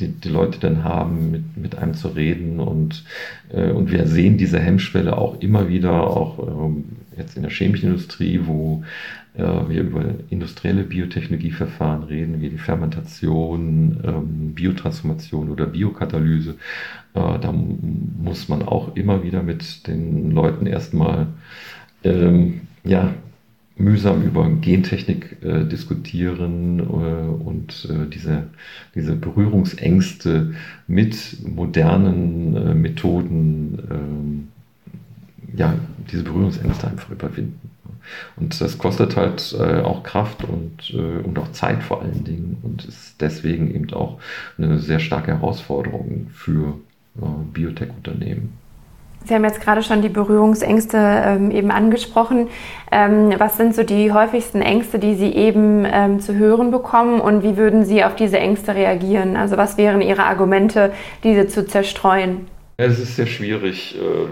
die 0.00 0.08
die 0.08 0.30
Leute 0.30 0.58
dann 0.58 0.84
haben, 0.84 1.30
mit, 1.30 1.56
mit 1.58 1.76
einem 1.76 1.92
zu 1.92 2.08
reden. 2.08 2.60
Und, 2.60 3.04
äh, 3.52 3.72
und 3.72 3.92
wir 3.92 4.06
sehen 4.06 4.38
diese 4.38 4.58
Hemmschwelle 4.58 5.18
auch 5.18 5.42
immer 5.42 5.68
wieder, 5.68 6.06
auch 6.06 6.38
ähm, 6.48 6.84
jetzt 7.18 7.36
in 7.36 7.42
der 7.42 7.50
chemischen 7.50 7.90
Industrie, 7.90 8.40
wo 8.44 8.84
äh, 9.34 9.42
wir 9.42 9.82
über 9.82 10.04
industrielle 10.30 10.84
Biotechnologieverfahren 10.84 12.04
reden, 12.04 12.40
wie 12.40 12.50
die 12.50 12.58
Fermentation, 12.58 14.00
ähm, 14.04 14.54
Biotransformation 14.54 15.50
oder 15.50 15.66
Biokatalyse. 15.66 16.56
Äh, 17.14 17.38
da 17.38 17.52
muss 17.52 18.48
man 18.48 18.62
auch 18.62 18.96
immer 18.96 19.22
wieder 19.22 19.42
mit 19.42 19.86
den 19.86 20.30
Leuten 20.30 20.66
erstmal 20.66 21.26
ähm, 22.04 22.62
ja, 22.84 23.14
mühsam 23.78 24.22
über 24.22 24.48
Gentechnik 24.48 25.36
äh, 25.42 25.64
diskutieren 25.64 26.80
äh, 26.80 26.82
und 26.82 27.88
äh, 27.90 28.08
diese, 28.08 28.48
diese 28.94 29.14
Berührungsängste 29.14 30.54
mit 30.86 31.38
modernen 31.46 32.56
äh, 32.56 32.74
Methoden 32.74 33.78
ähm, 33.90 34.48
ja, 35.54 35.74
diese 36.10 36.24
Berührungsängste 36.24 36.88
einfach 36.88 37.10
überwinden. 37.10 37.70
Und 38.36 38.60
das 38.60 38.78
kostet 38.78 39.16
halt 39.16 39.54
äh, 39.58 39.82
auch 39.82 40.02
Kraft 40.02 40.44
und, 40.44 40.94
äh, 40.94 41.26
und 41.26 41.38
auch 41.38 41.52
Zeit 41.52 41.82
vor 41.82 42.02
allen 42.02 42.24
Dingen 42.24 42.58
und 42.62 42.84
ist 42.86 43.20
deswegen 43.20 43.74
eben 43.74 43.92
auch 43.92 44.18
eine 44.56 44.78
sehr 44.78 44.98
starke 44.98 45.32
Herausforderung 45.32 46.28
für 46.32 46.74
äh, 47.16 47.20
Biotech-Unternehmen. 47.52 48.56
Sie 49.24 49.34
haben 49.34 49.44
jetzt 49.44 49.60
gerade 49.60 49.82
schon 49.82 50.00
die 50.00 50.08
Berührungsängste 50.08 50.96
ähm, 50.96 51.50
eben 51.50 51.70
angesprochen. 51.70 52.48
Ähm, 52.90 53.34
was 53.36 53.56
sind 53.56 53.74
so 53.74 53.82
die 53.82 54.12
häufigsten 54.12 54.62
Ängste, 54.62 54.98
die 54.98 55.16
Sie 55.16 55.34
eben 55.34 55.84
ähm, 55.84 56.20
zu 56.20 56.34
hören 56.34 56.70
bekommen 56.70 57.20
und 57.20 57.42
wie 57.42 57.56
würden 57.56 57.84
Sie 57.84 58.04
auf 58.04 58.14
diese 58.14 58.38
Ängste 58.38 58.74
reagieren? 58.74 59.36
Also 59.36 59.56
was 59.56 59.76
wären 59.76 60.00
Ihre 60.00 60.22
Argumente, 60.24 60.92
diese 61.24 61.48
zu 61.48 61.66
zerstreuen? 61.66 62.46
Es 62.76 62.98
ist 62.98 63.16
sehr 63.16 63.26
schwierig, 63.26 63.98
äh, 63.98 64.28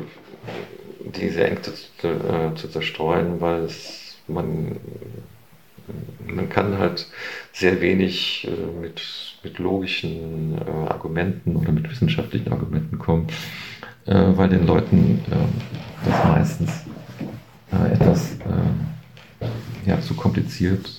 diese 1.20 1.44
Ängste 1.44 1.72
zu, 1.74 2.08
äh, 2.08 2.54
zu 2.54 2.68
zerstreuen, 2.68 3.40
weil 3.40 3.64
es, 3.64 4.16
man, 4.28 4.76
man 6.26 6.48
kann 6.48 6.78
halt 6.78 7.06
sehr 7.52 7.80
wenig 7.80 8.48
äh, 8.48 8.80
mit, 8.80 9.02
mit 9.42 9.58
logischen 9.58 10.58
äh, 10.58 10.90
Argumenten 10.90 11.56
oder 11.56 11.72
mit 11.72 11.90
wissenschaftlichen 11.90 12.52
Argumenten 12.52 12.98
kommen, 12.98 13.28
äh, 14.06 14.14
weil 14.14 14.48
den 14.48 14.66
Leuten 14.66 15.20
äh, 15.30 16.08
das 16.08 16.24
meistens 16.24 16.70
äh, 17.72 17.92
etwas 17.92 18.36
ja, 19.84 20.00
zu 20.00 20.14
kompliziert 20.14 20.90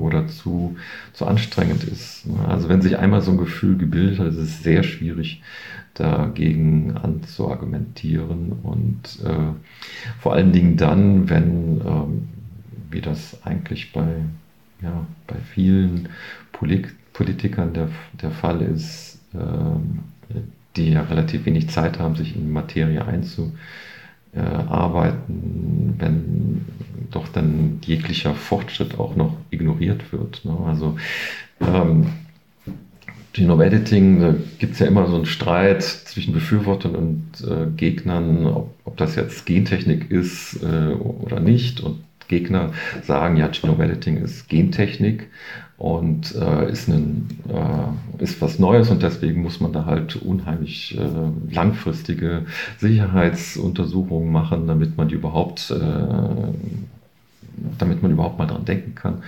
oder 0.00 0.26
zu, 0.26 0.76
zu 1.12 1.26
anstrengend 1.26 1.84
ist. 1.84 2.24
Also 2.48 2.68
wenn 2.68 2.82
sich 2.82 2.98
einmal 2.98 3.20
so 3.20 3.30
ein 3.30 3.38
Gefühl 3.38 3.78
gebildet 3.78 4.18
hat, 4.18 4.28
ist 4.28 4.36
es 4.36 4.62
sehr 4.64 4.82
schwierig, 4.82 5.42
dagegen 5.94 6.96
anzuargumentieren 6.96 8.52
und 8.62 9.20
äh, 9.24 9.52
vor 10.18 10.32
allen 10.34 10.52
Dingen 10.52 10.76
dann, 10.76 11.28
wenn, 11.28 11.80
ähm, 11.86 12.28
wie 12.90 13.00
das 13.00 13.44
eigentlich 13.44 13.92
bei, 13.92 14.08
ja, 14.80 15.06
bei 15.26 15.36
vielen 15.54 16.08
Polit 16.52 16.88
Politikern 17.12 17.74
der, 17.74 17.88
der 18.20 18.30
Fall 18.30 18.62
ist, 18.62 19.18
äh, 19.34 20.36
die 20.76 20.90
ja 20.90 21.02
relativ 21.02 21.44
wenig 21.44 21.68
Zeit 21.68 21.98
haben, 21.98 22.16
sich 22.16 22.34
in 22.34 22.50
Materie 22.50 23.04
einzuarbeiten, 23.04 23.54
wenn 25.98 26.64
doch 27.10 27.28
dann 27.28 27.80
jeglicher 27.84 28.34
Fortschritt 28.34 28.98
auch 28.98 29.14
noch 29.16 29.36
ignoriert 29.50 30.12
wird. 30.12 30.42
Ne? 30.46 30.56
Also 30.66 30.96
ähm, 31.60 32.06
Genome 33.32 33.64
Editing, 33.64 34.20
da 34.20 34.34
gibt 34.58 34.74
es 34.74 34.78
ja 34.78 34.86
immer 34.86 35.06
so 35.06 35.16
einen 35.16 35.26
Streit 35.26 35.82
zwischen 35.82 36.34
Befürwortern 36.34 36.94
und 36.94 37.24
äh, 37.48 37.66
Gegnern, 37.76 38.46
ob, 38.46 38.74
ob, 38.84 38.96
das 38.98 39.16
jetzt 39.16 39.46
Gentechnik 39.46 40.10
ist 40.10 40.62
äh, 40.62 40.92
oder 40.92 41.40
nicht. 41.40 41.80
Und 41.80 42.04
Gegner 42.28 42.72
sagen, 43.02 43.36
ja, 43.36 43.48
Genome 43.48 43.84
Editing 43.84 44.18
ist 44.18 44.48
Gentechnik 44.48 45.28
und 45.78 46.34
äh, 46.34 46.70
ist, 46.70 46.88
ein, 46.88 47.28
äh, 47.48 48.22
ist 48.22 48.40
was 48.42 48.58
Neues 48.58 48.90
und 48.90 49.02
deswegen 49.02 49.42
muss 49.42 49.60
man 49.60 49.72
da 49.72 49.86
halt 49.86 50.16
unheimlich 50.16 50.98
äh, 50.98 51.54
langfristige 51.54 52.46
Sicherheitsuntersuchungen 52.78 54.30
machen, 54.30 54.66
damit 54.66 54.96
man 54.96 55.08
die 55.08 55.14
überhaupt 55.14 55.70
äh, 55.70 56.52
damit 57.78 58.02
man 58.02 58.12
überhaupt 58.12 58.38
mal 58.38 58.46
dran 58.46 58.64
denken 58.64 58.94
kann, 58.94 59.22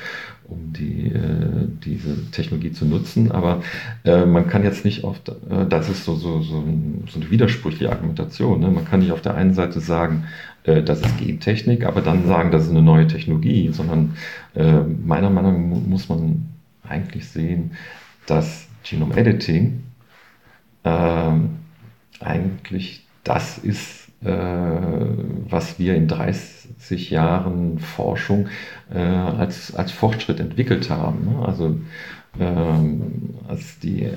um 0.55 0.73
die, 0.73 1.09
äh, 1.09 1.69
diese 1.85 2.31
Technologie 2.31 2.73
zu 2.73 2.87
nutzen. 2.87 3.33
Aber 3.33 3.63
äh, 4.05 4.25
man 4.25 4.49
kann 4.49 4.65
jetzt 4.65 4.85
nicht 4.85 5.05
auf, 5.05 5.21
äh, 5.51 5.67
das 5.69 5.89
ist 5.89 6.05
so, 6.05 6.17
so, 6.17 6.41
so, 6.43 6.59
ein, 6.61 7.05
so, 7.09 7.21
eine 7.21 7.31
widersprüchliche 7.31 7.91
Argumentation. 7.91 8.61
Ne? 8.61 8.71
Man 8.71 8.85
kann 8.85 9.01
nicht 9.01 9.13
auf 9.13 9.23
der 9.23 9.35
einen 9.35 9.55
Seite 9.55 9.81
sagen, 9.81 10.25
äh, 10.65 10.83
das 10.83 11.01
ist 11.01 11.19
Gentechnik, 11.19 11.85
aber 11.85 12.01
dann 12.01 12.27
sagen, 12.27 12.51
das 12.51 12.65
ist 12.65 12.71
eine 12.71 12.83
neue 12.83 13.07
Technologie, 13.07 13.71
sondern 13.73 14.17
äh, 14.55 14.81
meiner 14.81 15.31
Meinung 15.31 15.71
nach 15.71 15.81
muss 15.87 16.09
man 16.09 16.47
eigentlich 16.89 17.29
sehen, 17.29 17.73
dass 18.27 18.69
Genome 18.83 19.17
Editing 19.17 19.83
ähm, 20.85 21.51
eigentlich 22.21 23.05
das 23.25 23.59
ist, 23.59 24.04
äh, 24.04 24.04
was 24.25 25.79
wir 25.79 25.95
in 25.95 26.09
30 26.09 27.11
Jahren 27.11 27.79
Forschung 27.79 28.49
äh, 28.93 28.99
als, 28.99 29.75
als 29.75 29.93
Fortschritt 29.93 30.41
entwickelt 30.41 30.91
haben. 30.91 31.27
Ne? 31.31 31.47
Also 31.47 31.77
ähm, 32.41 33.35
als 33.47 33.79
die, 33.79 34.09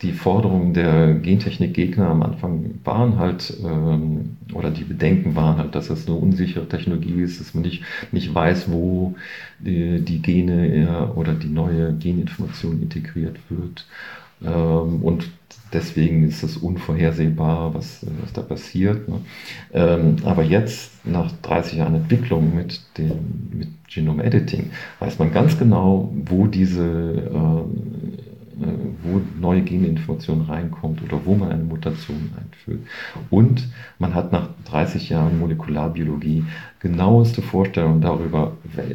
die 0.00 0.12
Forderungen 0.12 0.72
der 0.72 1.14
Gentechnikgegner 1.14 2.08
am 2.08 2.22
Anfang 2.22 2.76
waren 2.84 3.18
halt, 3.18 3.52
ähm, 3.62 4.36
oder 4.54 4.70
die 4.70 4.84
Bedenken 4.84 5.36
waren 5.36 5.58
halt, 5.58 5.74
dass 5.74 5.90
es 5.90 6.06
eine 6.06 6.16
unsichere 6.16 6.66
Technologie 6.66 7.20
ist, 7.20 7.40
dass 7.40 7.52
man 7.52 7.64
nicht, 7.64 7.82
nicht 8.12 8.34
weiß, 8.34 8.70
wo 8.70 9.16
die, 9.58 10.22
Gene 10.22 11.12
oder 11.14 11.34
die 11.34 11.48
neue 11.48 11.94
Geninformation 11.94 12.80
integriert 12.80 13.38
wird. 13.50 13.86
Ähm, 14.42 15.02
und 15.02 15.28
deswegen 15.72 16.28
ist 16.28 16.42
es 16.42 16.56
unvorhersehbar, 16.56 17.74
was, 17.74 18.04
was 18.22 18.32
da 18.32 18.42
passiert. 18.42 19.08
Ne? 19.08 19.20
Ähm, 19.72 20.16
aber 20.24 20.42
jetzt, 20.42 21.04
nach 21.06 21.32
30 21.42 21.78
Jahren 21.78 21.94
Entwicklung 21.94 22.54
mit, 22.54 22.80
dem, 22.98 23.50
mit 23.52 23.68
Genome 23.88 24.24
Editing, 24.24 24.70
weiß 25.00 25.18
man 25.18 25.32
ganz 25.32 25.58
genau, 25.58 26.12
wo 26.24 26.46
diese 26.46 26.82
äh, 27.32 28.06
äh, 28.58 28.68
wo 29.02 29.20
neue 29.38 29.60
Geninformation 29.60 30.40
reinkommt 30.40 31.02
oder 31.02 31.20
wo 31.26 31.34
man 31.34 31.50
eine 31.50 31.62
Mutation 31.62 32.30
einführt. 32.40 32.80
Und 33.28 33.68
man 33.98 34.14
hat 34.14 34.32
nach 34.32 34.48
30 34.64 35.10
Jahren 35.10 35.38
Molekularbiologie 35.38 36.42
genaueste 36.80 37.42
Vorstellungen 37.42 38.00
darüber, 38.00 38.52
äh, 38.78 38.94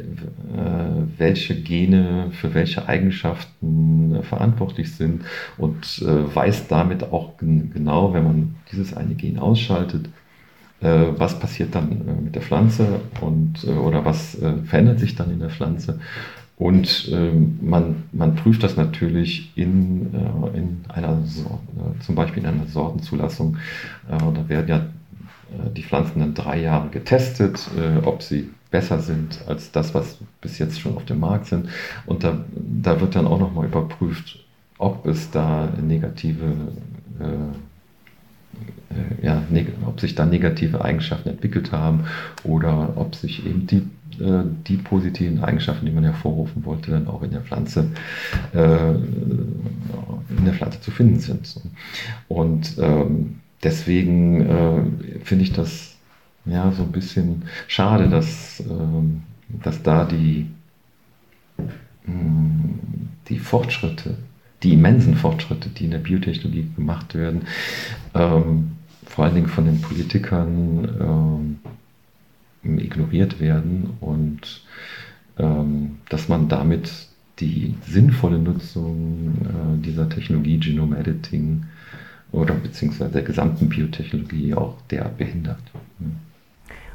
welche 1.18 1.56
Gene 1.56 2.28
für 2.32 2.54
welche 2.54 2.88
Eigenschaften 2.88 4.16
äh, 4.16 4.24
verantwortlich 4.24 4.96
sind 4.96 5.24
und 5.58 6.02
weiß 6.02 6.68
damit 6.68 7.04
auch 7.04 7.38
genau, 7.38 8.14
wenn 8.14 8.24
man 8.24 8.56
dieses 8.72 8.96
eine 8.96 9.16
Gen 9.16 9.40
ausschaltet, 9.40 10.10
was 10.80 11.38
passiert 11.40 11.76
dann 11.76 12.24
mit 12.24 12.34
der 12.34 12.42
Pflanze 12.42 13.02
und 13.20 13.66
oder 13.68 14.04
was 14.04 14.36
verändert 14.66 15.00
sich 15.00 15.16
dann 15.16 15.32
in 15.32 15.40
der 15.40 15.52
Pflanze 15.52 16.00
und 16.62 17.10
ähm, 17.12 17.58
man, 17.60 18.04
man 18.12 18.36
prüft 18.36 18.62
das 18.62 18.78
natürlich 18.78 19.52
in, 19.58 20.14
äh, 20.14 20.58
in 20.60 20.86
einer, 20.90 21.14
äh, 21.14 22.04
zum 22.06 22.14
Beispiel 22.14 22.44
in 22.44 22.50
einer 22.50 22.68
Sortenzulassung. 22.68 23.58
Äh, 24.08 24.20
da 24.20 24.48
werden 24.48 24.68
ja 24.68 24.78
äh, 24.78 25.72
die 25.76 25.82
Pflanzen 25.82 26.20
dann 26.20 26.36
drei 26.36 26.62
Jahre 26.62 26.90
getestet, 26.90 27.68
äh, 27.76 28.06
ob 28.06 28.22
sie 28.22 28.52
besser 28.72 29.00
sind 29.00 29.42
als 29.48 29.72
das, 29.72 29.94
was 29.94 30.18
bis 30.40 30.58
jetzt 30.58 30.80
schon 30.80 30.96
auf 30.96 31.06
dem 31.06 31.20
Markt 31.20 31.48
sind. 31.48 31.70
Und 32.06 32.24
da, 32.24 32.44
da 32.56 33.00
wird 33.02 33.16
dann 33.16 33.28
auch 33.28 33.40
nochmal 33.40 33.68
überprüft, 33.68 34.40
ob 34.78 35.06
es 35.06 35.30
da 35.30 35.70
negative 35.82 36.54
äh, 37.20 37.26
ja, 39.22 39.42
ob 39.86 40.02
sich 40.02 40.16
da 40.16 40.26
negative 40.26 40.84
Eigenschaften 40.84 41.30
entwickelt 41.30 41.72
haben 41.72 42.06
oder 42.44 42.94
ob 42.98 43.16
sich 43.16 43.46
eben 43.46 43.68
die 43.68 43.84
äh, 44.20 44.44
die 44.68 44.78
positiven 44.78 45.44
Eigenschaften, 45.44 45.86
die 45.86 45.92
man 45.92 46.04
hervorrufen 46.04 46.66
wollte, 46.66 46.92
dann 46.92 47.08
auch 47.08 47.24
in 47.24 47.32
der 47.32 47.42
Pflanze, 47.42 47.88
äh, 48.54 48.92
in 48.92 50.46
der 50.46 50.54
Pflanze 50.54 50.82
zu 50.82 50.92
finden 50.92 51.20
sind. 51.20 51.62
Und 52.28 52.78
ähm, 52.80 53.40
deswegen 53.64 54.42
äh, 54.42 55.24
finde 55.24 55.44
ich 55.44 55.54
das 55.54 55.91
ja 56.46 56.72
so 56.72 56.84
ein 56.84 56.92
bisschen 56.92 57.44
schade, 57.68 58.10
dass 58.10 58.62
ähm, 58.62 59.24
dass 59.62 59.82
da 59.84 60.06
die, 60.06 60.48
hm, 62.06 62.80
die 63.28 63.40
Fortschritte, 63.40 64.18
die 64.64 64.74
immensen 64.74 65.16
Fortschritte, 65.16 65.70
die 65.70 65.86
in 65.86 65.92
der 65.92 66.00
Biotechnologie 66.00 66.70
gemacht 66.76 67.16
werden, 67.16 67.42
ähm, 68.14 68.72
vor 69.06 69.26
allen 69.26 69.36
Dingen 69.36 69.48
von 69.48 69.66
den 69.66 69.82
Politikern 69.82 71.60
ähm, 72.64 72.80
ignoriert 72.80 73.40
werden 73.40 73.92
und 74.00 74.64
dass 76.10 76.28
man 76.28 76.50
damit 76.50 76.92
die 77.40 77.74
sinnvolle 77.88 78.38
Nutzung 78.38 79.34
äh, 79.42 79.82
dieser 79.82 80.08
Technologie 80.08 80.60
Genome 80.60 81.00
Editing 81.00 81.64
oder 82.32 82.54
beziehungsweise 82.54 83.12
der 83.12 83.24
gesamten 83.24 83.68
Biotechnologie 83.68 84.54
auch 84.54 84.78
der 84.92 85.06
behindert. 85.06 85.64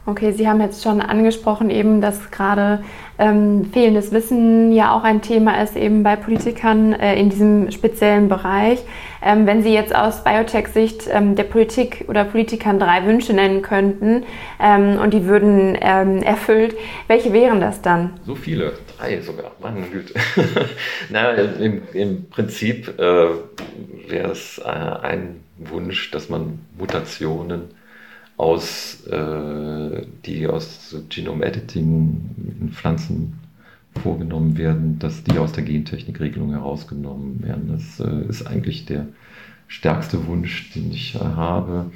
Okay, 0.09 0.31
Sie 0.31 0.47
haben 0.47 0.61
jetzt 0.61 0.85
schon 0.85 1.01
angesprochen, 1.01 1.69
eben, 1.69 2.01
dass 2.01 2.31
gerade 2.31 2.85
ähm, 3.19 3.65
fehlendes 3.73 4.13
Wissen 4.13 4.71
ja 4.71 4.97
auch 4.97 5.03
ein 5.03 5.21
Thema 5.21 5.61
ist, 5.61 5.75
eben 5.75 6.05
bei 6.05 6.15
Politikern 6.15 6.93
äh, 6.93 7.19
in 7.19 7.29
diesem 7.29 7.73
speziellen 7.73 8.29
Bereich. 8.29 8.85
Ähm, 9.21 9.47
wenn 9.49 9.65
Sie 9.65 9.75
jetzt 9.75 9.93
aus 9.93 10.23
Biotech-Sicht 10.23 11.09
ähm, 11.11 11.35
der 11.35 11.43
Politik 11.43 12.05
oder 12.07 12.23
Politikern 12.25 12.79
drei 12.79 13.05
Wünsche 13.05 13.33
nennen 13.33 13.63
könnten 13.63 14.23
ähm, 14.61 15.01
und 15.03 15.13
die 15.13 15.25
würden 15.25 15.77
ähm, 15.81 16.23
erfüllt, 16.23 16.77
welche 17.09 17.33
wären 17.33 17.61
das 17.61 17.83
dann? 17.83 18.13
So 18.25 18.37
viele, 18.37 18.75
drei 18.97 19.21
sogar, 19.23 19.51
meine 19.61 19.81
Güte. 19.89 20.15
Na, 21.11 21.31
im, 21.33 21.83
im 21.93 22.29
Prinzip 22.31 22.97
äh, 23.01 23.29
wäre 24.07 24.31
es 24.31 24.59
äh, 24.59 24.69
ein 24.69 25.41
Wunsch, 25.59 26.13
dass 26.13 26.29
man 26.29 26.61
Mutationen 26.79 27.75
aus, 28.37 29.07
äh, 29.07 30.03
die 30.25 30.47
aus 30.47 30.95
Genome 31.09 31.45
Editing 31.45 32.21
in 32.61 32.71
Pflanzen 32.71 33.39
vorgenommen 34.03 34.59
werden, 34.59 34.99
dass 34.99 35.25
die 35.25 35.39
aus 35.39 35.53
der 35.53 35.65
Gentechnikregelung 35.65 36.51
herausgenommen 36.51 37.43
werden. 37.43 37.69
Das 37.69 38.01
äh, 38.01 38.29
ist 38.29 38.47
eigentlich 38.47 38.85
der 38.85 39.07
stärkste 39.69 40.27
Wunsch, 40.27 40.73
den 40.75 40.91
ich 40.91 41.15
äh, 41.15 41.19
habe. 41.19 41.91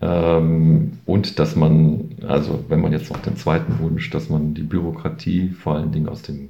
Ähm, 0.00 0.92
und 1.06 1.38
dass 1.38 1.56
man, 1.56 2.10
also 2.26 2.64
wenn 2.68 2.80
man 2.80 2.92
jetzt 2.92 3.10
noch 3.10 3.20
den 3.20 3.36
zweiten 3.36 3.78
Wunsch, 3.78 4.10
dass 4.10 4.28
man 4.28 4.54
die 4.54 4.62
Bürokratie 4.62 5.50
vor 5.50 5.76
allen 5.76 5.92
Dingen 5.92 6.08
aus, 6.08 6.22
dem, 6.22 6.48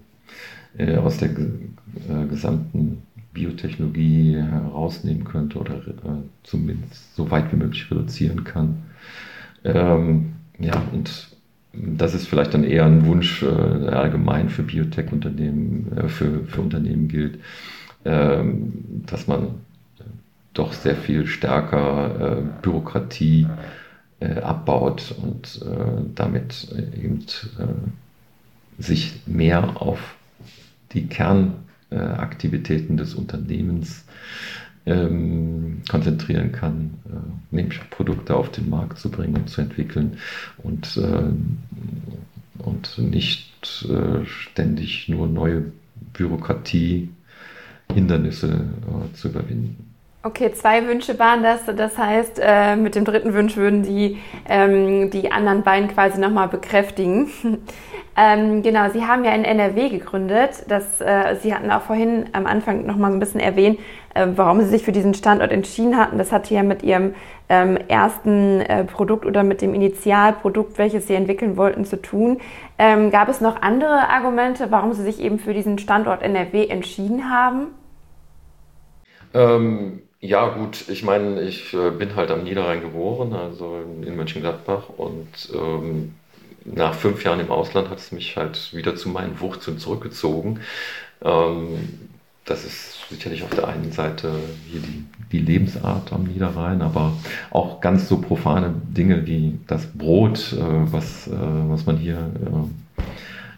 äh, 0.77 0.97
aus 0.97 1.19
der 1.19 1.31
äh, 1.31 2.27
gesamten 2.29 3.03
Biotechnologie 3.33 4.37
herausnehmen 4.37 5.25
könnte 5.25 5.59
oder 5.59 5.77
äh, 5.77 6.23
zumindest 6.43 7.15
so 7.15 7.31
weit 7.31 7.51
wie 7.53 7.57
möglich 7.57 7.91
reduzieren 7.91 8.45
kann. 8.45 8.83
Ähm, 9.65 10.35
ja, 10.59 10.83
und 10.93 11.29
das 11.73 12.15
ist 12.15 12.29
vielleicht 12.29 12.55
dann 12.55 12.65
eher 12.65 12.85
ein 12.85 13.07
Wunsch, 13.07 13.43
äh, 13.43 13.47
allgemein 13.47 14.49
für 14.51 14.63
Biotech-Unternehmen, 14.63 15.93
äh, 15.97 16.09
für, 16.09 16.45
für 16.45 16.61
Unternehmen 16.61 17.09
gilt, 17.09 17.39
ähm, 18.05 19.03
dass 19.07 19.27
man 19.27 19.55
doch 20.55 20.73
sehr 20.73 20.97
viel 20.97 21.27
stärker 21.27 22.39
äh, 22.39 22.43
Bürokratie 22.61 23.47
äh, 24.21 24.41
abbaut 24.41 25.15
und 25.23 25.61
äh, 25.63 26.03
damit 26.15 26.69
eben 26.95 27.25
äh, 27.59 28.83
sich 28.83 29.23
mehr 29.27 29.81
auf 29.81 30.17
die 30.93 31.07
Kernaktivitäten 31.07 32.97
des 32.97 33.15
Unternehmens 33.15 34.05
ähm, 34.87 35.83
konzentrieren 35.91 36.53
kann, 36.53 36.95
äh, 37.53 37.63
Produkte 37.91 38.35
auf 38.35 38.51
den 38.51 38.71
Markt 38.71 38.99
zu 38.99 39.11
bringen 39.11 39.37
und 39.37 39.49
zu 39.49 39.61
entwickeln 39.61 40.19
und, 40.59 40.97
äh, 40.97 42.63
und 42.63 42.99
nicht 42.99 43.87
äh, 43.89 44.25
ständig 44.25 45.09
nur 45.09 45.27
neue 45.27 45.73
Bürokratie, 46.13 47.11
Hindernisse 47.93 48.49
äh, 48.49 49.15
zu 49.15 49.29
überwinden. 49.29 49.92
Okay, 50.25 50.53
zwei 50.53 50.87
Wünsche 50.87 51.19
waren 51.19 51.43
das. 51.43 51.63
Das 51.67 51.99
heißt, 51.99 52.41
äh, 52.41 52.77
mit 52.77 52.95
dem 52.95 53.05
dritten 53.05 53.35
Wunsch 53.35 53.57
würden 53.57 53.83
die 53.83 54.19
ähm, 54.49 55.11
die 55.11 55.33
anderen 55.33 55.65
beiden 55.65 55.89
quasi 55.89 56.21
nochmal 56.21 56.47
bekräftigen. 56.47 57.29
ähm, 58.17 58.63
genau, 58.63 58.89
Sie 58.91 59.05
haben 59.05 59.25
ja 59.25 59.33
in 59.33 59.45
NRW 59.45 59.89
gegründet. 59.89 60.65
Das, 60.69 61.01
äh, 61.01 61.35
Sie 61.43 61.53
hatten 61.53 61.73
auch 61.73 61.83
vorhin 61.83 62.27
am 62.35 62.47
Anfang 62.47 62.87
nochmal 62.87 63.11
so 63.11 63.17
ein 63.17 63.21
bisschen 63.21 63.41
erwähnt, 63.41 63.81
äh, 64.15 64.29
warum 64.37 64.61
Sie 64.61 64.69
sich 64.69 64.85
für 64.85 64.93
diesen 64.93 65.15
Standort 65.15 65.51
entschieden 65.51 65.99
hatten. 65.99 66.19
Das 66.19 66.31
hatte 66.31 66.55
ja 66.55 66.63
mit 66.63 66.85
Ihrem 66.85 67.15
ähm, 67.49 67.77
ersten 67.89 68.61
äh, 68.61 68.85
Produkt 68.85 69.27
oder 69.27 69.43
mit 69.43 69.61
dem 69.61 69.75
Initialprodukt, 69.75 70.79
welches 70.79 71.09
Sie 71.09 71.15
entwickeln 71.15 71.57
wollten, 71.57 71.85
zu 71.85 72.01
tun. 72.01 72.41
Ähm, 72.79 73.11
gab 73.11 73.29
es 73.29 73.41
noch 73.41 73.61
andere 73.61 74.09
Argumente, 74.09 74.71
warum 74.71 74.93
Sie 74.93 75.03
sich 75.03 75.19
eben 75.19 75.41
für 75.41 75.53
diesen 75.53 75.79
Standort 75.79 76.23
NRW 76.23 76.69
entschieden 76.69 77.29
haben? 77.29 77.75
Ähm 79.35 80.03
ja, 80.23 80.49
gut, 80.49 80.89
ich 80.89 81.03
meine, 81.03 81.43
ich 81.43 81.75
äh, 81.75 81.91
bin 81.91 82.15
halt 82.15 82.31
am 82.31 82.45
Niederrhein 82.45 82.81
geboren, 82.81 83.33
also 83.33 83.81
in 84.03 84.15
Mönchengladbach 84.17 84.89
und 84.97 85.51
ähm, 85.53 86.15
nach 86.65 86.95
fünf 86.95 87.25
Jahren 87.25 87.41
im 87.41 87.51
Ausland 87.51 87.91
hat 87.91 87.99
es 87.99 88.13
mich 88.13 88.37
halt 88.37 88.73
wieder 88.73 88.95
zu 88.95 89.09
meinen 89.09 89.41
Wurzeln 89.41 89.79
zurückgezogen. 89.79 90.61
Ähm, 91.23 92.09
das 92.45 92.65
ist 92.65 93.09
sicherlich 93.11 93.43
auf 93.43 93.51
der 93.51 93.67
einen 93.67 93.91
Seite 93.91 94.33
hier 94.71 94.81
die, 94.81 95.05
die 95.33 95.41
Lebensart 95.41 96.13
am 96.13 96.25
Niederrhein, 96.25 96.83
aber 96.83 97.13
auch 97.51 97.81
ganz 97.81 98.09
so 98.09 98.21
profane 98.21 98.73
Dinge 98.97 99.27
wie 99.27 99.59
das 99.67 99.87
Brot, 99.87 100.53
äh, 100.53 100.93
was, 100.93 101.27
äh, 101.27 101.33
was 101.33 101.85
man 101.85 101.97
hier 101.97 102.17
äh, 102.17 102.82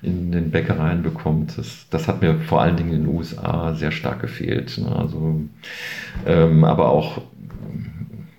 in 0.05 0.33
den 0.33 0.51
Bäckereien 0.51 1.03
bekommt. 1.03 1.57
Das, 1.59 1.87
das 1.91 2.09
hat 2.09 2.23
mir 2.23 2.39
vor 2.41 2.61
allen 2.61 2.77
Dingen 2.77 2.93
in 2.93 3.05
den 3.05 3.15
USA 3.15 3.75
sehr 3.75 3.91
stark 3.91 4.21
gefehlt. 4.21 4.79
Ne? 4.79 4.95
Also, 4.95 5.41
ähm, 6.27 6.65
aber 6.65 6.91
auch 6.91 7.23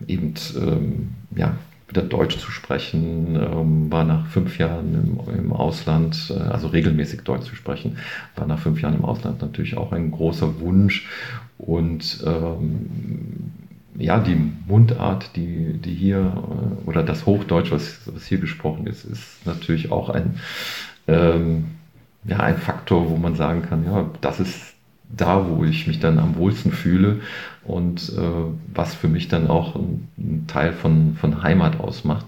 eben 0.08 0.34
ähm, 0.56 1.10
ja, 1.36 1.58
wieder 1.88 2.02
Deutsch 2.02 2.38
zu 2.38 2.52
sprechen, 2.52 3.36
ähm, 3.36 3.92
war 3.92 4.04
nach 4.04 4.28
fünf 4.28 4.58
Jahren 4.58 4.94
im, 4.94 5.34
im 5.34 5.54
Ausland, 5.54 6.34
äh, 6.36 6.40
also 6.40 6.68
regelmäßig 6.68 7.22
Deutsch 7.22 7.46
zu 7.46 7.56
sprechen, 7.56 7.98
war 8.36 8.48
nach 8.48 8.60
fünf 8.60 8.82
Jahren 8.82 8.96
im 8.96 9.06
Ausland 9.06 9.42
natürlich 9.42 9.78
auch 9.78 9.92
ein 9.92 10.12
großer 10.12 10.60
Wunsch. 10.60 11.08
Und 11.58 12.24
ähm, 12.26 13.52
ja, 13.98 14.20
die 14.20 14.38
Mundart, 14.68 15.36
die, 15.36 15.74
die 15.74 15.94
hier, 15.94 16.18
äh, 16.20 16.90
oder 16.90 17.04
das 17.04 17.26
Hochdeutsch, 17.26 17.72
was, 17.72 18.02
was 18.06 18.26
hier 18.26 18.40
gesprochen 18.40 18.88
ist, 18.88 19.06
ist 19.06 19.46
natürlich 19.46 19.92
auch 19.92 20.10
ein, 20.10 20.40
ähm, 21.08 21.66
ja, 22.26 22.40
ein 22.40 22.58
Faktor, 22.58 23.10
wo 23.10 23.18
man 23.18 23.36
sagen 23.36 23.62
kann, 23.62 23.86
ja, 23.86 24.10
das 24.22 24.40
ist 24.40 24.74
da, 25.10 25.48
wo 25.50 25.64
ich 25.64 25.88
mich 25.88 26.00
dann 26.00 26.20
am 26.20 26.36
wohlsten 26.36 26.72
fühle 26.72 27.22
und 27.64 28.12
äh, 28.18 28.54
was 28.74 28.96
für 28.96 29.08
mich 29.08 29.28
dann 29.28 29.48
auch 29.48 29.76
ein, 29.76 30.46
Teil 30.48 30.74
von, 30.74 31.16
von 31.16 31.44
Heimat 31.44 31.80
ausmacht. 31.80 32.26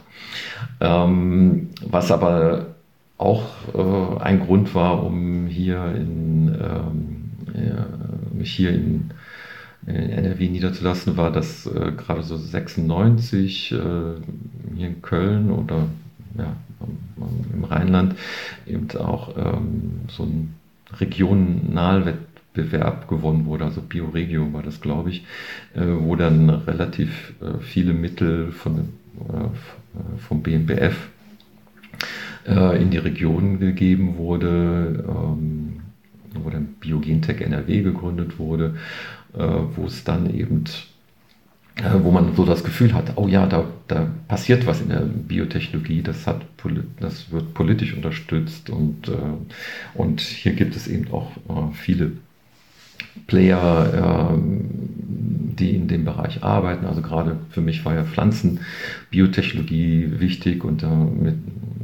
Ähm, 0.79 1.69
was 1.85 2.11
aber 2.11 2.67
auch 3.17 3.43
äh, 3.73 4.21
ein 4.21 4.39
Grund 4.39 4.75
war, 4.75 5.03
um 5.03 5.47
hier 5.47 5.93
in, 5.95 6.49
ähm, 6.49 7.31
ja, 7.53 7.87
mich 8.33 8.53
hier 8.53 8.71
in, 8.71 9.11
in, 9.87 9.95
NRW 9.95 10.49
niederzulassen, 10.49 11.17
war, 11.17 11.31
dass 11.31 11.65
äh, 11.65 11.91
gerade 11.97 12.23
so 12.23 12.37
96 12.37 13.71
äh, 13.71 13.75
hier 14.75 14.87
in 14.87 15.01
Köln 15.01 15.51
oder 15.51 15.87
ja, 16.37 16.55
im 17.53 17.63
Rheinland 17.63 18.15
eben 18.65 18.89
auch 18.97 19.37
ähm, 19.37 20.01
so 20.09 20.23
ein 20.23 20.55
Regionalwettbewerb 20.99 23.07
gewonnen 23.07 23.45
wurde, 23.45 23.65
also 23.65 23.81
Bioregio 23.81 24.51
war 24.53 24.63
das, 24.63 24.81
glaube 24.81 25.09
ich, 25.09 25.25
äh, 25.75 25.85
wo 25.85 26.15
dann 26.15 26.49
relativ 26.49 27.33
äh, 27.41 27.59
viele 27.59 27.93
Mittel 27.93 28.51
von, 28.51 28.79
äh, 28.79 29.49
vom 30.17 30.43
BMBF 30.43 31.09
äh, 32.47 32.81
in 32.81 32.89
die 32.89 32.97
Region 32.97 33.59
gegeben 33.59 34.17
wurde, 34.17 35.03
ähm, 35.07 35.81
wo 36.33 36.49
dann 36.49 36.75
Biogentech 36.79 37.41
NRW 37.41 37.81
gegründet 37.81 38.39
wurde, 38.39 38.75
äh, 39.33 39.47
wo 39.75 39.85
es 39.85 40.03
dann 40.03 40.33
eben 40.33 40.63
wo 42.01 42.11
man 42.11 42.35
so 42.35 42.45
das 42.45 42.63
Gefühl 42.63 42.93
hat, 42.93 43.13
oh 43.15 43.27
ja, 43.27 43.45
da, 43.45 43.65
da 43.87 44.07
passiert 44.27 44.65
was 44.65 44.81
in 44.81 44.89
der 44.89 45.01
Biotechnologie, 45.01 46.01
das, 46.01 46.25
hat, 46.25 46.41
das 46.99 47.31
wird 47.31 47.53
politisch 47.53 47.93
unterstützt 47.93 48.69
und, 48.69 49.09
äh, 49.09 49.17
und 49.93 50.21
hier 50.21 50.53
gibt 50.53 50.75
es 50.75 50.87
eben 50.87 51.11
auch 51.11 51.31
äh, 51.49 51.73
viele 51.73 52.13
Player, 53.27 54.31
ähm, 54.33 54.69
die 55.57 55.75
in 55.75 55.87
dem 55.87 56.05
Bereich 56.05 56.43
arbeiten. 56.43 56.85
Also 56.85 57.01
gerade 57.01 57.37
für 57.49 57.61
mich 57.61 57.83
war 57.85 57.95
ja 57.95 58.03
Pflanzenbiotechnologie 58.03 60.19
wichtig 60.19 60.63
und 60.63 60.83
mit, 61.21 61.35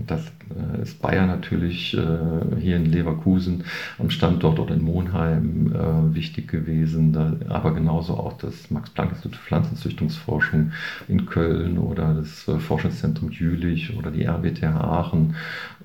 das 0.07 0.31
äh, 0.49 0.81
ist 0.81 1.01
Bayer 1.01 1.25
natürlich 1.25 1.95
äh, 1.95 2.59
hier 2.59 2.77
in 2.77 2.85
Leverkusen 2.85 3.63
am 3.97 4.09
Standort 4.09 4.59
oder 4.59 4.75
in 4.75 4.83
Monheim 4.83 5.73
äh, 5.73 6.15
wichtig 6.15 6.47
gewesen, 6.47 7.15
aber 7.49 7.73
genauso 7.73 8.13
auch 8.13 8.33
das 8.37 8.69
Max-Planck-Institut 8.71 9.37
für 9.37 9.45
Pflanzenzüchtungsforschung 9.45 10.71
in 11.07 11.25
Köln 11.25 11.77
oder 11.77 12.13
das 12.13 12.45
Forschungszentrum 12.59 13.31
Jülich 13.31 13.95
oder 13.97 14.11
die 14.11 14.25
RWTH 14.25 14.63
Aachen 14.63 15.35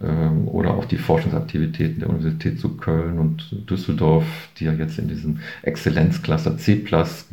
ähm, 0.02 0.48
oder 0.48 0.74
auch 0.74 0.84
die 0.84 0.98
Forschungsaktivitäten 0.98 2.00
der 2.00 2.10
Universität 2.10 2.60
zu 2.60 2.76
Köln 2.76 3.18
und 3.18 3.70
Düsseldorf, 3.70 4.24
die 4.58 4.64
ja 4.64 4.72
jetzt 4.72 4.98
in 4.98 5.08
diesem 5.08 5.40
Exzellenzcluster 5.62 6.56
C 6.56 6.84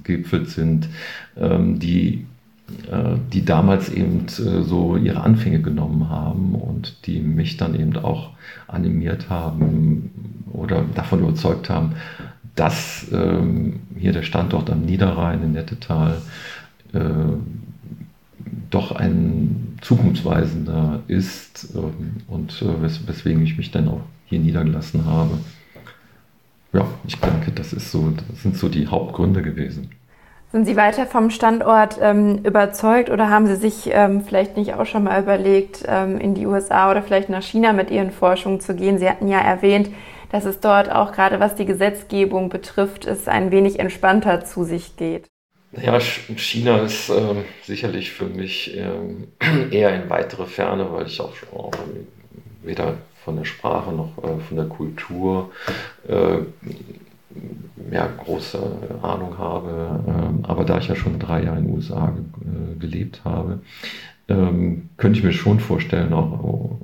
gegipfelt 0.03 0.49
sind, 0.49 0.87
ähm, 1.37 1.79
die 1.79 2.25
die 3.31 3.45
damals 3.45 3.89
eben 3.89 4.25
äh, 4.25 4.63
so 4.63 4.97
ihre 4.97 5.21
Anfänge 5.21 5.61
genommen 5.61 6.09
haben 6.09 6.55
und 6.55 7.05
die 7.05 7.19
mich 7.19 7.57
dann 7.57 7.75
eben 7.75 7.95
auch 7.97 8.31
animiert 8.67 9.29
haben 9.29 10.45
oder 10.51 10.83
davon 10.95 11.19
überzeugt 11.19 11.69
haben, 11.69 11.93
dass 12.55 13.07
ähm, 13.11 13.81
hier 13.97 14.13
der 14.13 14.23
Standort 14.23 14.69
am 14.69 14.81
Niederrhein 14.81 15.43
in 15.43 15.51
Nettetal 15.51 16.21
äh, 16.93 16.99
doch 18.71 18.93
ein 18.93 19.77
zukunftsweisender 19.81 21.01
ist 21.07 21.75
ähm, 21.75 22.17
und 22.27 22.63
weswegen 23.07 23.43
ich 23.43 23.57
mich 23.57 23.71
dann 23.71 23.89
auch 23.89 24.01
hier 24.25 24.39
niedergelassen 24.39 25.05
habe. 25.05 25.37
Ja, 26.73 26.87
ich 27.07 27.17
denke, 27.19 27.51
das, 27.51 27.73
ist 27.73 27.91
so, 27.91 28.11
das 28.29 28.41
sind 28.41 28.57
so 28.57 28.69
die 28.69 28.87
Hauptgründe 28.87 29.41
gewesen. 29.41 29.89
Sind 30.55 30.63
Sie 30.63 30.77
weiter 30.77 31.05
vom 31.05 31.31
Standort 31.31 31.97
ähm, 32.01 32.37
überzeugt 32.45 33.09
oder 33.09 33.29
haben 33.29 33.45
Sie 33.45 33.57
sich 33.57 33.89
ähm, 33.91 34.21
vielleicht 34.21 34.55
nicht 34.55 34.73
auch 34.73 34.85
schon 34.85 35.03
mal 35.03 35.21
überlegt, 35.21 35.83
ähm, 35.85 36.17
in 36.17 36.33
die 36.33 36.45
USA 36.45 36.89
oder 36.89 37.03
vielleicht 37.03 37.27
nach 37.27 37.43
China 37.43 37.73
mit 37.73 37.91
Ihren 37.91 38.09
Forschungen 38.09 38.61
zu 38.61 38.73
gehen? 38.73 38.97
Sie 38.97 39.09
hatten 39.09 39.27
ja 39.27 39.39
erwähnt, 39.39 39.89
dass 40.31 40.45
es 40.45 40.61
dort 40.61 40.89
auch 40.89 41.11
gerade 41.11 41.41
was 41.41 41.55
die 41.55 41.65
Gesetzgebung 41.65 42.47
betrifft, 42.47 43.05
es 43.05 43.27
ein 43.27 43.51
wenig 43.51 43.81
entspannter 43.81 44.45
zu 44.45 44.63
sich 44.63 44.95
geht. 44.95 45.27
Ja, 45.73 45.99
China 45.99 46.83
ist 46.83 47.09
äh, 47.09 47.35
sicherlich 47.65 48.13
für 48.13 48.27
mich 48.27 48.77
äh, 48.77 49.71
eher 49.71 49.93
in 49.93 50.09
weitere 50.09 50.45
Ferne, 50.45 50.87
weil 50.89 51.07
ich 51.07 51.19
auch, 51.19 51.33
auch 51.53 51.71
weder 52.63 52.99
von 53.25 53.35
der 53.35 53.43
Sprache 53.43 53.91
noch 53.91 54.17
äh, 54.19 54.39
von 54.39 54.55
der 54.55 54.67
Kultur 54.67 55.51
äh, 56.07 56.37
ja, 57.91 58.07
große 58.07 58.59
Ahnung 59.01 59.37
habe. 59.37 60.03
Ähm, 60.07 60.39
aber 60.43 60.65
da 60.65 60.77
ich 60.79 60.87
ja 60.87 60.95
schon 60.95 61.19
drei 61.19 61.43
Jahre 61.43 61.59
in 61.59 61.65
den 61.65 61.75
USA 61.75 62.09
äh, 62.09 62.79
gelebt 62.79 63.21
habe, 63.23 63.59
ähm, 64.27 64.89
könnte 64.97 65.19
ich 65.19 65.25
mir 65.25 65.33
schon 65.33 65.59
vorstellen, 65.59 66.13
auch, 66.13 66.43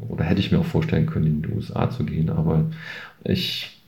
oder 0.09 0.23
hätte 0.23 0.39
ich 0.39 0.51
mir 0.51 0.59
auch 0.59 0.65
vorstellen 0.65 1.07
können, 1.07 1.27
in 1.27 1.41
die 1.41 1.49
USA 1.49 1.89
zu 1.89 2.03
gehen. 2.03 2.29
Aber 2.29 2.65
ich 3.23 3.81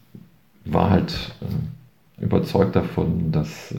war 0.66 0.90
halt 0.90 1.36
äh, 1.42 2.24
überzeugt 2.24 2.76
davon, 2.76 3.32
dass 3.32 3.72
äh, 3.74 3.78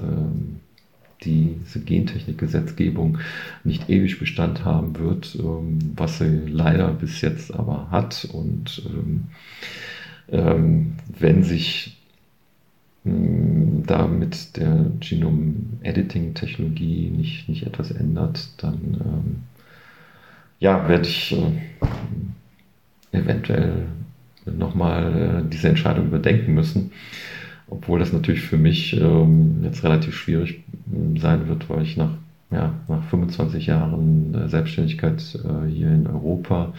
diese 1.25 1.81
Gentechnik-Gesetzgebung 1.81 3.19
nicht 3.65 3.89
ewig 3.89 4.19
Bestand 4.19 4.65
haben 4.65 4.99
wird, 4.99 5.37
ähm, 5.39 5.79
was 5.97 6.19
sie 6.19 6.43
leider 6.47 6.89
bis 6.89 7.21
jetzt 7.21 7.53
aber 7.55 7.91
hat. 7.91 8.29
Und 8.33 8.83
ähm, 8.87 9.25
ähm, 10.31 10.93
wenn 11.19 11.43
sich 11.43 11.97
da 13.05 14.07
mit 14.07 14.57
der 14.57 14.87
Genom-Editing-Technologie 15.01 17.11
nicht, 17.11 17.49
nicht 17.49 17.67
etwas 17.67 17.91
ändert, 17.91 18.49
dann 18.63 18.79
ähm, 19.05 19.43
ja, 20.59 20.89
werde 20.89 21.07
ich 21.07 21.37
äh, 21.37 23.19
eventuell 23.19 23.89
nochmal 24.47 25.43
äh, 25.45 25.51
diese 25.51 25.69
Entscheidung 25.69 26.07
überdenken 26.07 26.55
müssen. 26.55 26.93
Obwohl 27.69 27.99
das 27.99 28.13
natürlich 28.13 28.43
für 28.43 28.57
mich 28.57 28.99
ähm, 28.99 29.61
jetzt 29.65 29.85
relativ 29.85 30.17
schwierig 30.17 30.65
äh, 30.91 31.19
sein 31.19 31.47
wird, 31.47 31.69
weil 31.69 31.83
ich 31.83 31.99
nach, 31.99 32.13
ja, 32.51 32.73
nach 32.89 33.05
25 33.05 33.67
Jahren 33.67 34.49
Selbstständigkeit 34.49 35.23
äh, 35.45 35.71
hier 35.71 35.89
in 35.89 36.07
Europa 36.07 36.73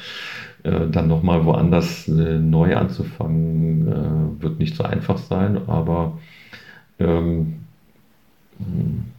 äh, 0.65 0.89
dann 0.89 1.07
nochmal 1.07 1.45
woanders 1.45 2.07
äh, 2.07 2.39
neu 2.39 2.75
anzufangen, 2.75 3.87
äh, 3.87 4.41
wird 4.41 4.57
nicht 4.57 4.75
so 4.75 4.83
einfach 4.83 5.19
sein, 5.19 5.59
aber 5.67 6.17
ähm, 6.97 7.55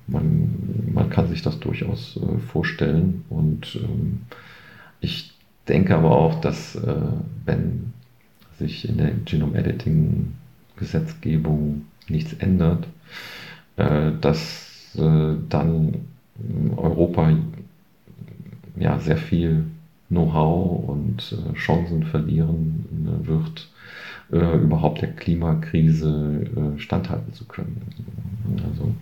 man, 0.08 0.90
man 0.92 1.08
kann 1.10 1.28
sich 1.28 1.42
das 1.42 1.60
durchaus 1.60 2.16
äh, 2.16 2.38
vorstellen 2.38 3.24
und 3.28 3.76
ähm, 3.76 4.22
ich 5.00 5.34
denke 5.68 5.94
aber 5.94 6.10
auch, 6.10 6.40
dass 6.40 6.74
äh, 6.74 6.96
wenn 7.44 7.92
sich 8.58 8.88
in 8.88 8.96
der 8.96 9.12
Genome 9.24 9.56
Editing 9.56 10.32
Gesetzgebung 10.76 11.82
nichts 12.08 12.32
ändert, 12.34 12.86
dass 13.76 14.94
dann 14.94 15.94
Europa 16.76 17.30
ja 18.76 18.98
sehr 18.98 19.16
viel 19.16 19.64
Know-how 20.08 20.88
und 20.88 21.32
äh, 21.32 21.54
Chancen 21.54 22.04
verlieren 22.04 23.22
äh, 23.24 23.26
wird, 23.26 23.68
äh, 24.32 24.56
überhaupt 24.56 25.02
der 25.02 25.12
Klimakrise 25.12 26.44
äh, 26.56 26.78
standhalten 26.78 27.32
zu 27.32 27.44
können. 27.46 27.82
Also, 28.68 28.92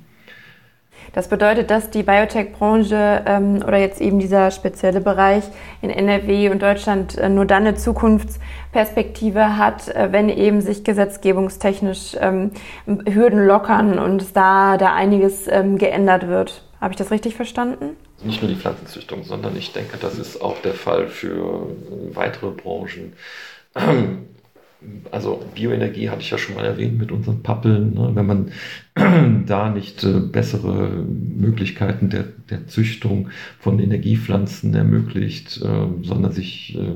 das 1.13 1.29
bedeutet, 1.29 1.71
dass 1.71 1.91
die 1.91 2.03
Biotech-Branche 2.03 3.23
ähm, 3.27 3.63
oder 3.67 3.79
jetzt 3.79 4.01
eben 4.01 4.19
dieser 4.19 4.51
spezielle 4.51 5.01
Bereich 5.01 5.45
in 5.83 5.91
NRW 5.91 6.49
und 6.51 6.63
Deutschland 6.63 7.19
äh, 7.19 7.29
nur 7.29 7.45
dann 7.45 7.67
eine 7.67 7.77
Zukunftsperspektive 7.77 9.57
hat, 9.57 9.89
äh, 9.89 10.09
wenn 10.11 10.29
eben 10.29 10.61
sich 10.61 10.83
gesetzgebungstechnisch 10.83 12.17
ähm, 12.21 12.51
Hürden 12.87 13.47
lockern 13.47 13.99
und 13.99 14.37
da, 14.37 14.77
da 14.77 14.95
einiges 14.95 15.47
ähm, 15.49 15.79
geändert 15.79 16.27
wird. 16.27 16.65
Habe 16.81 16.93
ich 16.93 16.99
das 16.99 17.11
richtig 17.11 17.37
verstanden? 17.37 17.97
Nicht 18.25 18.43
nur 18.43 18.51
die 18.51 18.57
Pflanzenzüchtung, 18.57 19.25
sondern 19.25 19.57
ich 19.57 19.73
denke, 19.73 19.99
das 20.01 20.19
ist 20.19 20.41
auch 20.41 20.61
der 20.63 20.75
Fall 20.75 21.09
für 21.09 21.69
weitere 22.15 22.51
Branchen. 22.51 23.13
Also 25.11 25.43
Bioenergie 25.55 26.11
hatte 26.11 26.21
ich 26.23 26.31
ja 26.31 26.39
schon 26.39 26.55
mal 26.55 26.65
erwähnt 26.65 26.99
mit 26.99 27.13
unseren 27.13 27.43
Pappeln. 27.43 27.95
Ne? 27.95 28.11
Wenn 28.15 28.27
man 28.27 28.53
da 29.47 29.71
nicht 29.71 30.05
äh, 30.05 30.21
bessere 30.21 31.05
Möglichkeiten 31.05 32.11
der, 32.11 32.25
der 32.51 32.67
Züchtung 32.67 33.31
von 33.59 33.79
Energiepflanzen 33.79 34.75
ermöglicht, 34.75 35.61
äh, 35.63 35.87
sondern 36.03 36.33
sich 36.33 36.77
äh, 36.77 36.95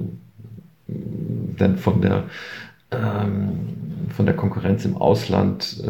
dann 1.57 1.79
von 1.79 2.01
der, 2.01 2.25
ähm, 2.91 3.51
von 4.11 4.27
der 4.27 4.37
Konkurrenz 4.37 4.85
im 4.85 4.97
Ausland 4.97 5.83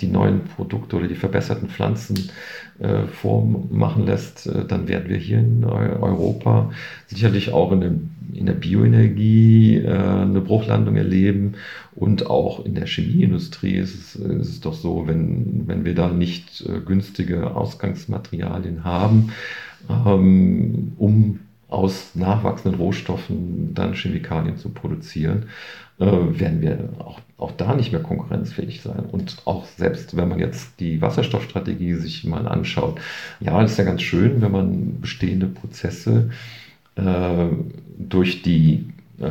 die 0.00 0.08
neuen 0.08 0.42
Produkte 0.42 0.96
oder 0.96 1.06
die 1.06 1.14
verbesserten 1.14 1.68
Pflanzen 1.68 2.16
äh, 2.16 2.30
vormachen 3.06 4.06
lässt, 4.06 4.46
äh, 4.46 4.64
dann 4.66 4.88
werden 4.88 5.08
wir 5.08 5.16
hier 5.16 5.38
in 5.38 5.64
Europa 5.64 6.70
sicherlich 7.06 7.52
auch 7.52 7.72
in, 7.72 7.80
dem, 7.80 8.10
in 8.34 8.46
der 8.46 8.52
Bioenergie 8.52 9.78
äh, 9.78 9.88
eine 9.88 10.40
Bruchlandung 10.40 10.96
erleben. 10.96 11.54
Und 11.94 12.26
auch 12.26 12.64
in 12.64 12.74
der 12.74 12.86
Chemieindustrie 12.86 13.76
ist 13.76 13.94
es, 13.94 14.16
ist 14.16 14.48
es 14.48 14.60
doch 14.60 14.74
so, 14.74 15.06
wenn, 15.06 15.66
wenn 15.66 15.86
wir 15.86 15.94
da 15.94 16.08
nicht 16.08 16.68
günstige 16.84 17.56
Ausgangsmaterialien 17.56 18.84
haben, 18.84 19.32
ähm, 19.88 20.92
um 20.98 21.40
aus 21.68 22.10
nachwachsenden 22.14 22.78
Rohstoffen 22.78 23.74
dann 23.74 23.94
Chemikalien 23.94 24.56
zu 24.56 24.68
produzieren, 24.68 25.46
äh, 25.98 26.04
werden 26.04 26.60
wir 26.60 26.90
auch, 26.98 27.20
auch 27.38 27.52
da 27.52 27.74
nicht 27.74 27.92
mehr 27.92 28.02
konkurrenzfähig 28.02 28.82
sein. 28.82 29.06
Und 29.10 29.38
auch 29.44 29.64
selbst 29.64 30.16
wenn 30.16 30.28
man 30.28 30.38
jetzt 30.38 30.80
die 30.80 31.00
Wasserstoffstrategie 31.00 31.94
sich 31.94 32.24
mal 32.24 32.46
anschaut, 32.46 33.00
ja, 33.40 33.60
das 33.60 33.72
ist 33.72 33.78
ja 33.78 33.84
ganz 33.84 34.02
schön, 34.02 34.42
wenn 34.42 34.52
man 34.52 35.00
bestehende 35.00 35.46
Prozesse 35.46 36.30
äh, 36.96 37.46
durch 37.98 38.42
die 38.42 38.86
äh, 39.18 39.30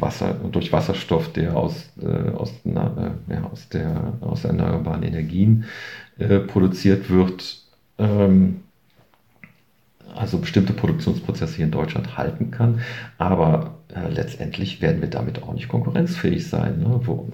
Wasser, 0.00 0.34
durch 0.52 0.72
Wasserstoff, 0.72 1.32
der 1.32 1.56
aus, 1.56 1.90
äh, 2.00 2.30
aus, 2.30 2.52
na, 2.64 3.14
äh, 3.28 3.34
ja, 3.34 3.44
aus, 3.44 3.68
der, 3.68 4.14
aus 4.20 4.44
erneuerbaren 4.44 5.02
Energien 5.02 5.64
äh, 6.18 6.38
produziert 6.38 7.10
wird, 7.10 7.58
ähm, 7.98 8.60
also 10.14 10.38
bestimmte 10.38 10.72
Produktionsprozesse 10.72 11.56
hier 11.56 11.64
in 11.64 11.72
Deutschland 11.72 12.16
halten 12.16 12.52
kann. 12.52 12.80
Aber 13.18 13.78
äh, 13.94 14.08
letztendlich 14.08 14.82
werden 14.82 15.00
wir 15.00 15.08
damit 15.08 15.42
auch 15.42 15.52
nicht 15.52 15.68
konkurrenzfähig 15.68 16.48
sein. 16.48 16.80
Ne? 16.80 17.00
Wo, 17.04 17.28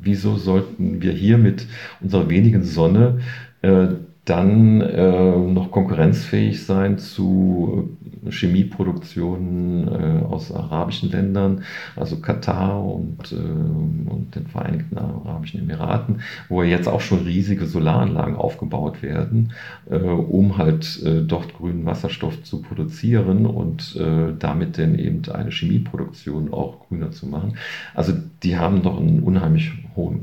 wieso 0.00 0.36
sollten 0.36 1.02
wir 1.02 1.12
hier 1.12 1.38
mit 1.38 1.66
unserer 2.00 2.28
wenigen 2.28 2.64
Sonne 2.64 3.20
äh, 3.62 3.88
dann 4.24 4.80
äh, 4.80 5.36
noch 5.36 5.72
konkurrenzfähig 5.72 6.64
sein 6.64 6.98
zu 6.98 7.96
Chemieproduktionen 8.30 9.88
äh, 9.88 10.24
aus 10.24 10.52
arabischen 10.52 11.10
Ländern, 11.10 11.64
also 11.96 12.20
Katar 12.20 12.84
und, 12.84 13.32
äh, 13.32 13.34
und 13.34 14.28
den 14.36 14.46
Vereinigten 14.46 14.96
Arabischen 14.96 15.60
Emiraten, 15.60 16.20
wo 16.48 16.62
jetzt 16.62 16.86
auch 16.86 17.00
schon 17.00 17.24
riesige 17.24 17.66
Solaranlagen 17.66 18.36
aufgebaut 18.36 19.02
werden, 19.02 19.54
äh, 19.90 19.96
um 19.96 20.56
halt 20.56 21.02
äh, 21.02 21.22
dort 21.22 21.54
grünen 21.54 21.84
Wasserstoff 21.84 22.44
zu 22.44 22.62
produzieren 22.62 23.44
und 23.44 23.96
äh, 23.96 24.34
damit 24.38 24.78
dann 24.78 24.98
eben 25.00 25.22
eine 25.32 25.50
Chemieproduktion 25.50 26.52
auch 26.52 26.86
grüner 26.86 27.10
zu 27.10 27.26
machen. 27.26 27.56
Also 27.92 28.12
die 28.44 28.56
haben 28.56 28.82
doch 28.82 29.00
einen 29.00 29.20
unheimlich 29.20 29.72
hohen 29.96 30.22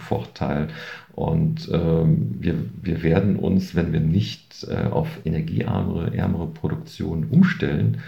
Kostenvorteil 0.00 0.68
und 1.12 1.68
ähm, 1.72 2.36
wir, 2.40 2.54
wir 2.82 3.02
werden 3.02 3.36
uns, 3.36 3.74
wenn 3.74 3.92
wir 3.92 4.00
nicht 4.00 4.66
äh, 4.68 4.88
auf 4.88 5.08
energieärmere, 5.24 6.14
ärmere 6.16 6.46
Produktion 6.46 7.26
umstellen, 7.30 7.98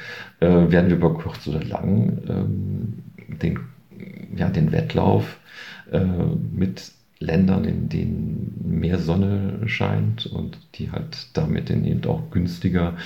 äh, 0.40 0.46
werden 0.46 0.88
wir 0.88 0.96
über 0.96 1.14
kurz 1.14 1.46
oder 1.46 1.62
lang 1.62 2.18
ähm, 2.28 3.02
den, 3.42 3.58
ja, 4.36 4.48
den 4.48 4.72
Wettlauf 4.72 5.38
äh, 5.90 6.00
mit 6.52 6.92
Ländern, 7.18 7.64
in 7.64 7.88
denen 7.88 8.60
mehr 8.64 8.98
Sonne 8.98 9.60
scheint 9.66 10.26
und 10.26 10.58
die 10.74 10.90
halt 10.90 11.28
damit 11.34 11.70
eben 11.70 12.04
auch 12.06 12.30
günstiger 12.30 12.96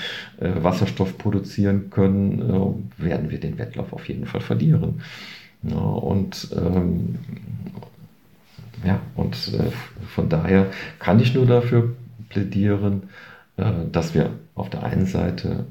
äh, 0.40 0.52
Wasserstoff 0.62 1.18
produzieren 1.18 1.90
können, 1.90 2.40
äh, 2.40 3.04
werden 3.04 3.30
wir 3.30 3.40
den 3.40 3.58
Wettlauf 3.58 3.92
auf 3.92 4.08
jeden 4.08 4.24
Fall 4.24 4.40
verlieren. 4.40 5.02
Ja, 5.62 5.78
und 5.78 6.48
ähm, 6.56 7.16
ja, 8.84 9.00
und 9.14 9.34
äh, 9.54 9.70
von 10.06 10.28
daher 10.28 10.66
kann 10.98 11.20
ich 11.20 11.34
nur 11.34 11.46
dafür 11.46 11.94
plädieren, 12.28 13.04
äh, 13.56 13.72
dass 13.90 14.14
wir 14.14 14.30
auf 14.54 14.70
der 14.70 14.82
einen 14.82 15.06
Seite 15.06 15.66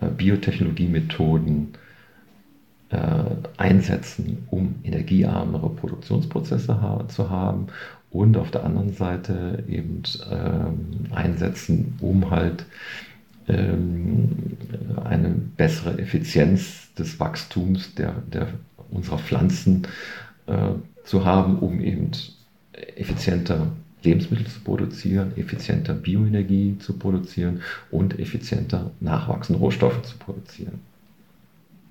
äh, 0.00 0.06
Biotechnologiemethoden 0.08 1.74
äh, 2.90 2.98
einsetzen, 3.56 4.46
um 4.50 4.76
energiearmere 4.84 5.70
Produktionsprozesse 5.70 6.78
zu 7.08 7.30
haben 7.30 7.68
und 8.10 8.36
auf 8.36 8.50
der 8.50 8.64
anderen 8.64 8.92
Seite 8.92 9.64
eben 9.68 10.02
ähm, 10.30 11.06
einsetzen, 11.14 11.96
um 12.00 12.30
halt 12.30 12.66
ähm, 13.48 14.56
eine 15.04 15.30
bessere 15.30 15.98
Effizienz 15.98 16.92
des 16.94 17.18
Wachstums 17.18 17.94
der, 17.94 18.14
der 18.32 18.48
unserer 18.90 19.18
Pflanzen 19.18 19.86
äh, 20.46 20.72
zu 21.04 21.24
haben, 21.24 21.58
um 21.58 21.80
eben 21.80 22.10
effizienter 22.96 23.68
Lebensmittel 24.02 24.46
zu 24.46 24.60
produzieren, 24.60 25.36
effizienter 25.36 25.94
Bioenergie 25.94 26.76
zu 26.78 26.98
produzieren 26.98 27.60
und 27.90 28.18
effizienter 28.18 28.90
nachwachsende 29.00 29.60
Rohstoffe 29.60 30.02
zu 30.02 30.16
produzieren. 30.18 30.80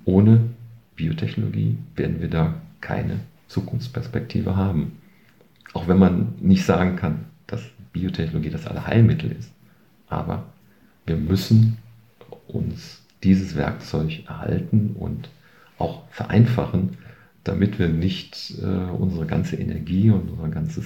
Ohne 0.06 0.50
Biotechnologie 0.96 1.78
werden 1.96 2.20
wir 2.20 2.30
da 2.30 2.56
keine 2.82 3.20
Zukunftsperspektive 3.48 4.56
haben. 4.56 4.98
Auch 5.74 5.88
wenn 5.88 6.00
man 6.00 6.34
nicht 6.40 6.66
sagen 6.66 6.96
kann, 6.96 7.26
dass 7.48 7.62
Biotechnologie 7.94 8.50
das 8.50 8.68
Allerheilmittel 8.68 9.32
ist. 9.32 9.52
Aber 10.08 10.46
wir 11.06 11.18
müssen 11.18 11.78
uns 12.48 13.02
dieses 13.24 13.56
Werkzeug 13.56 14.28
erhalten 14.28 14.96
und 14.98 15.30
auch 15.78 16.04
vereinfachen, 16.10 16.98
damit 17.44 17.80
wir 17.80 17.88
nicht 17.88 18.54
äh, 18.62 18.66
unsere 18.66 19.26
ganze 19.26 19.56
Energie 19.56 20.10
und 20.12 20.30
unser 20.30 20.50
ganzes 20.50 20.86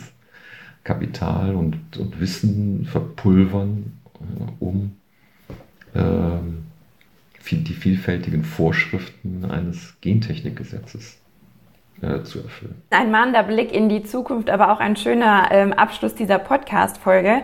Kapital 0.83 1.55
und, 1.55 1.97
und 1.97 2.19
Wissen 2.19 2.85
verpulvern, 2.85 3.93
äh, 4.15 4.63
um 4.63 4.97
äh, 5.93 5.99
die 7.51 7.73
vielfältigen 7.73 8.43
Vorschriften 8.43 9.45
eines 9.45 9.95
Gentechnikgesetzes 10.01 11.19
äh, 12.01 12.23
zu 12.23 12.39
erfüllen. 12.39 12.81
Ein 12.89 13.11
mahnender 13.11 13.43
Blick 13.43 13.71
in 13.71 13.87
die 13.87 14.03
Zukunft, 14.03 14.49
aber 14.49 14.71
auch 14.71 14.79
ein 14.79 14.95
schöner 14.95 15.49
ähm, 15.51 15.73
Abschluss 15.73 16.15
dieser 16.15 16.39
Podcast-Folge. 16.39 17.43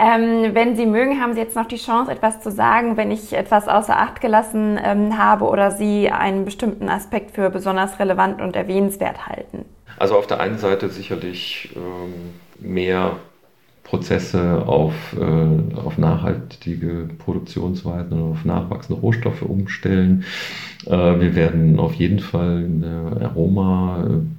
Ähm, 0.00 0.54
wenn 0.54 0.76
Sie 0.76 0.86
mögen, 0.86 1.20
haben 1.20 1.34
Sie 1.34 1.40
jetzt 1.40 1.56
noch 1.56 1.66
die 1.66 1.76
Chance, 1.76 2.12
etwas 2.12 2.40
zu 2.40 2.52
sagen, 2.52 2.96
wenn 2.96 3.10
ich 3.10 3.32
etwas 3.32 3.66
außer 3.66 3.98
Acht 3.98 4.20
gelassen 4.20 4.78
ähm, 4.82 5.18
habe 5.18 5.44
oder 5.46 5.72
Sie 5.72 6.08
einen 6.08 6.44
bestimmten 6.44 6.88
Aspekt 6.88 7.32
für 7.32 7.50
besonders 7.50 7.98
relevant 7.98 8.40
und 8.40 8.54
erwähnenswert 8.54 9.26
halten. 9.26 9.64
Also 9.98 10.16
auf 10.16 10.28
der 10.28 10.38
einen 10.38 10.58
Seite 10.58 10.88
sicherlich 10.88 11.74
ähm, 11.74 12.34
mehr 12.60 13.16
Prozesse 13.88 14.64
auf, 14.66 14.94
äh, 15.18 15.78
auf 15.78 15.98
nachhaltige 15.98 17.08
Produktionsweisen 17.18 18.12
und 18.12 18.32
auf 18.32 18.44
nachwachsende 18.44 19.00
Rohstoffe 19.00 19.42
umstellen. 19.42 20.24
Äh, 20.86 20.90
wir 20.90 21.34
werden 21.34 21.80
auf 21.80 21.94
jeden 21.94 22.20
Fall 22.20 22.62
in 22.64 22.82
der 22.82 23.32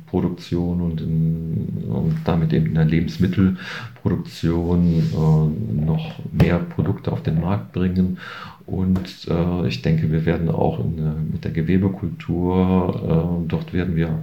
Aromaproduktion 0.10 0.82
und, 0.82 1.00
in, 1.02 1.86
und 1.90 2.16
damit 2.26 2.52
eben 2.54 2.68
in 2.68 2.76
der 2.76 2.86
Lebensmittelproduktion 2.86 5.00
äh, 5.00 5.48
noch 5.86 6.20
mehr 6.32 6.60
Produkte 6.60 7.12
auf 7.12 7.24
den 7.24 7.42
Markt 7.42 7.74
bringen. 7.74 8.20
Und 8.66 9.28
äh, 9.30 9.68
ich 9.68 9.82
denke, 9.82 10.10
wir 10.12 10.26
werden 10.26 10.50
auch 10.50 10.78
der, 10.78 11.16
mit 11.32 11.44
der 11.44 11.52
Gewebekultur, 11.52 13.42
äh, 13.44 13.48
dort 13.48 13.74
werden 13.74 13.96
wir 13.96 14.20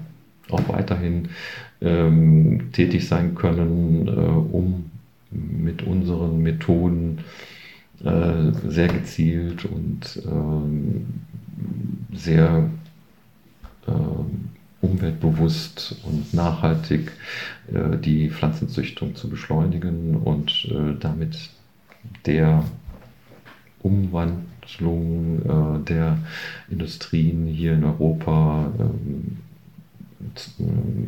auch 0.51 0.68
weiterhin 0.68 1.28
ähm, 1.80 2.68
tätig 2.72 3.09
sein 3.09 3.34
können, 3.34 4.07
äh, 4.07 4.11
um 4.11 4.91
mit 5.30 5.82
unseren 5.82 6.43
Methoden 6.43 7.18
äh, 8.05 8.53
sehr 8.68 8.89
gezielt 8.89 9.64
und 9.64 10.22
ähm, 10.24 11.07
sehr 12.14 12.68
umweltbewusst 15.07 15.96
und 16.04 16.34
nachhaltig 16.34 17.12
äh, 17.72 17.96
die 17.98 18.30
Pflanzenzüchtung 18.30 19.14
zu 19.14 19.28
beschleunigen 19.28 20.16
und 20.16 20.66
äh, 20.70 20.96
damit 20.98 21.50
der 22.24 22.64
Umwandlung 23.82 25.40
äh, 25.44 25.84
der 25.84 26.18
Industrien 26.70 27.46
hier 27.46 27.74
in 27.74 27.84
Europa 27.84 28.72
ähm, 28.78 29.38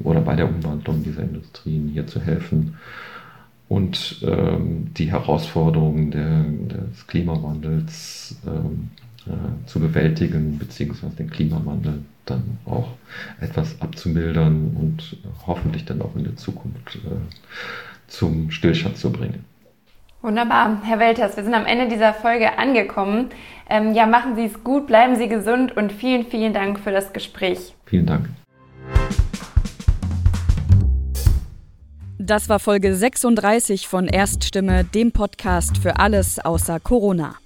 oder 0.05 0.21
bei 0.21 0.37
der 0.37 0.49
Umwandlung 0.49 1.03
dieser 1.03 1.23
Industrien 1.23 1.89
hier 1.89 2.07
zu 2.07 2.21
helfen 2.21 2.77
und 3.69 4.23
ähm, 4.23 4.95
die 4.95 5.11
Herausforderungen 5.11 6.11
der, 6.11 6.45
des 6.45 7.07
Klimawandels 7.07 8.37
ähm, 8.47 8.91
äh, 9.27 9.67
zu 9.67 9.81
bewältigen, 9.81 10.59
beziehungsweise 10.59 11.17
den 11.17 11.31
Klimawandel 11.31 12.03
dann 12.31 12.59
auch 12.67 12.89
etwas 13.41 13.81
abzumildern 13.81 14.77
und 14.79 15.17
hoffentlich 15.47 15.85
dann 15.85 16.03
auch 16.03 16.15
in 16.17 16.25
der 16.25 16.37
Zukunft 16.37 16.97
äh, 16.97 18.09
zum 18.09 18.51
Stillstand 18.51 18.97
zu 18.97 19.13
bringen. 19.13 19.45
Wunderbar, 20.21 20.83
Herr 20.83 20.99
Welters, 20.99 21.37
wir 21.37 21.45
sind 21.45 21.55
am 21.55 21.65
Ende 21.65 21.89
dieser 21.89 22.13
Folge 22.13 22.59
angekommen. 22.59 23.31
Ähm, 23.71 23.95
ja, 23.95 24.07
machen 24.07 24.35
Sie 24.35 24.47
es 24.47 24.65
gut, 24.65 24.89
bleiben 24.89 25.15
Sie 25.17 25.29
gesund 25.29 25.77
und 25.77 25.93
vielen, 25.93 26.27
vielen 26.27 26.53
Dank 26.53 26.81
für 26.81 26.91
das 26.91 27.13
Gespräch. 27.13 27.75
Vielen 27.87 28.07
Dank. 28.07 28.29
Das 32.19 32.49
war 32.49 32.59
Folge 32.59 32.95
36 32.95 33.87
von 33.87 34.09
Erststimme, 34.09 34.85
dem 34.85 35.13
Podcast 35.13 35.79
für 35.79 35.99
alles 35.99 36.39
außer 36.41 36.81
Corona. 36.81 37.37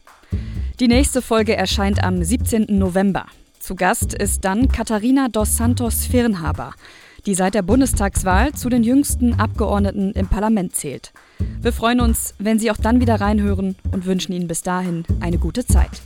Die 0.80 0.88
nächste 0.88 1.22
Folge 1.22 1.54
erscheint 1.54 2.02
am 2.02 2.24
17. 2.24 2.66
November. 2.70 3.26
Zu 3.62 3.76
Gast 3.76 4.12
ist 4.12 4.44
dann 4.44 4.66
Katharina 4.66 5.28
dos 5.28 5.56
Santos 5.56 6.04
Firnhaber, 6.04 6.74
die 7.26 7.36
seit 7.36 7.54
der 7.54 7.62
Bundestagswahl 7.62 8.52
zu 8.54 8.68
den 8.68 8.82
jüngsten 8.82 9.34
Abgeordneten 9.34 10.10
im 10.14 10.26
Parlament 10.26 10.74
zählt. 10.74 11.12
Wir 11.60 11.72
freuen 11.72 12.00
uns, 12.00 12.34
wenn 12.40 12.58
Sie 12.58 12.72
auch 12.72 12.76
dann 12.76 13.00
wieder 13.00 13.20
reinhören 13.20 13.76
und 13.92 14.04
wünschen 14.04 14.32
Ihnen 14.32 14.48
bis 14.48 14.62
dahin 14.62 15.04
eine 15.20 15.38
gute 15.38 15.64
Zeit. 15.64 16.02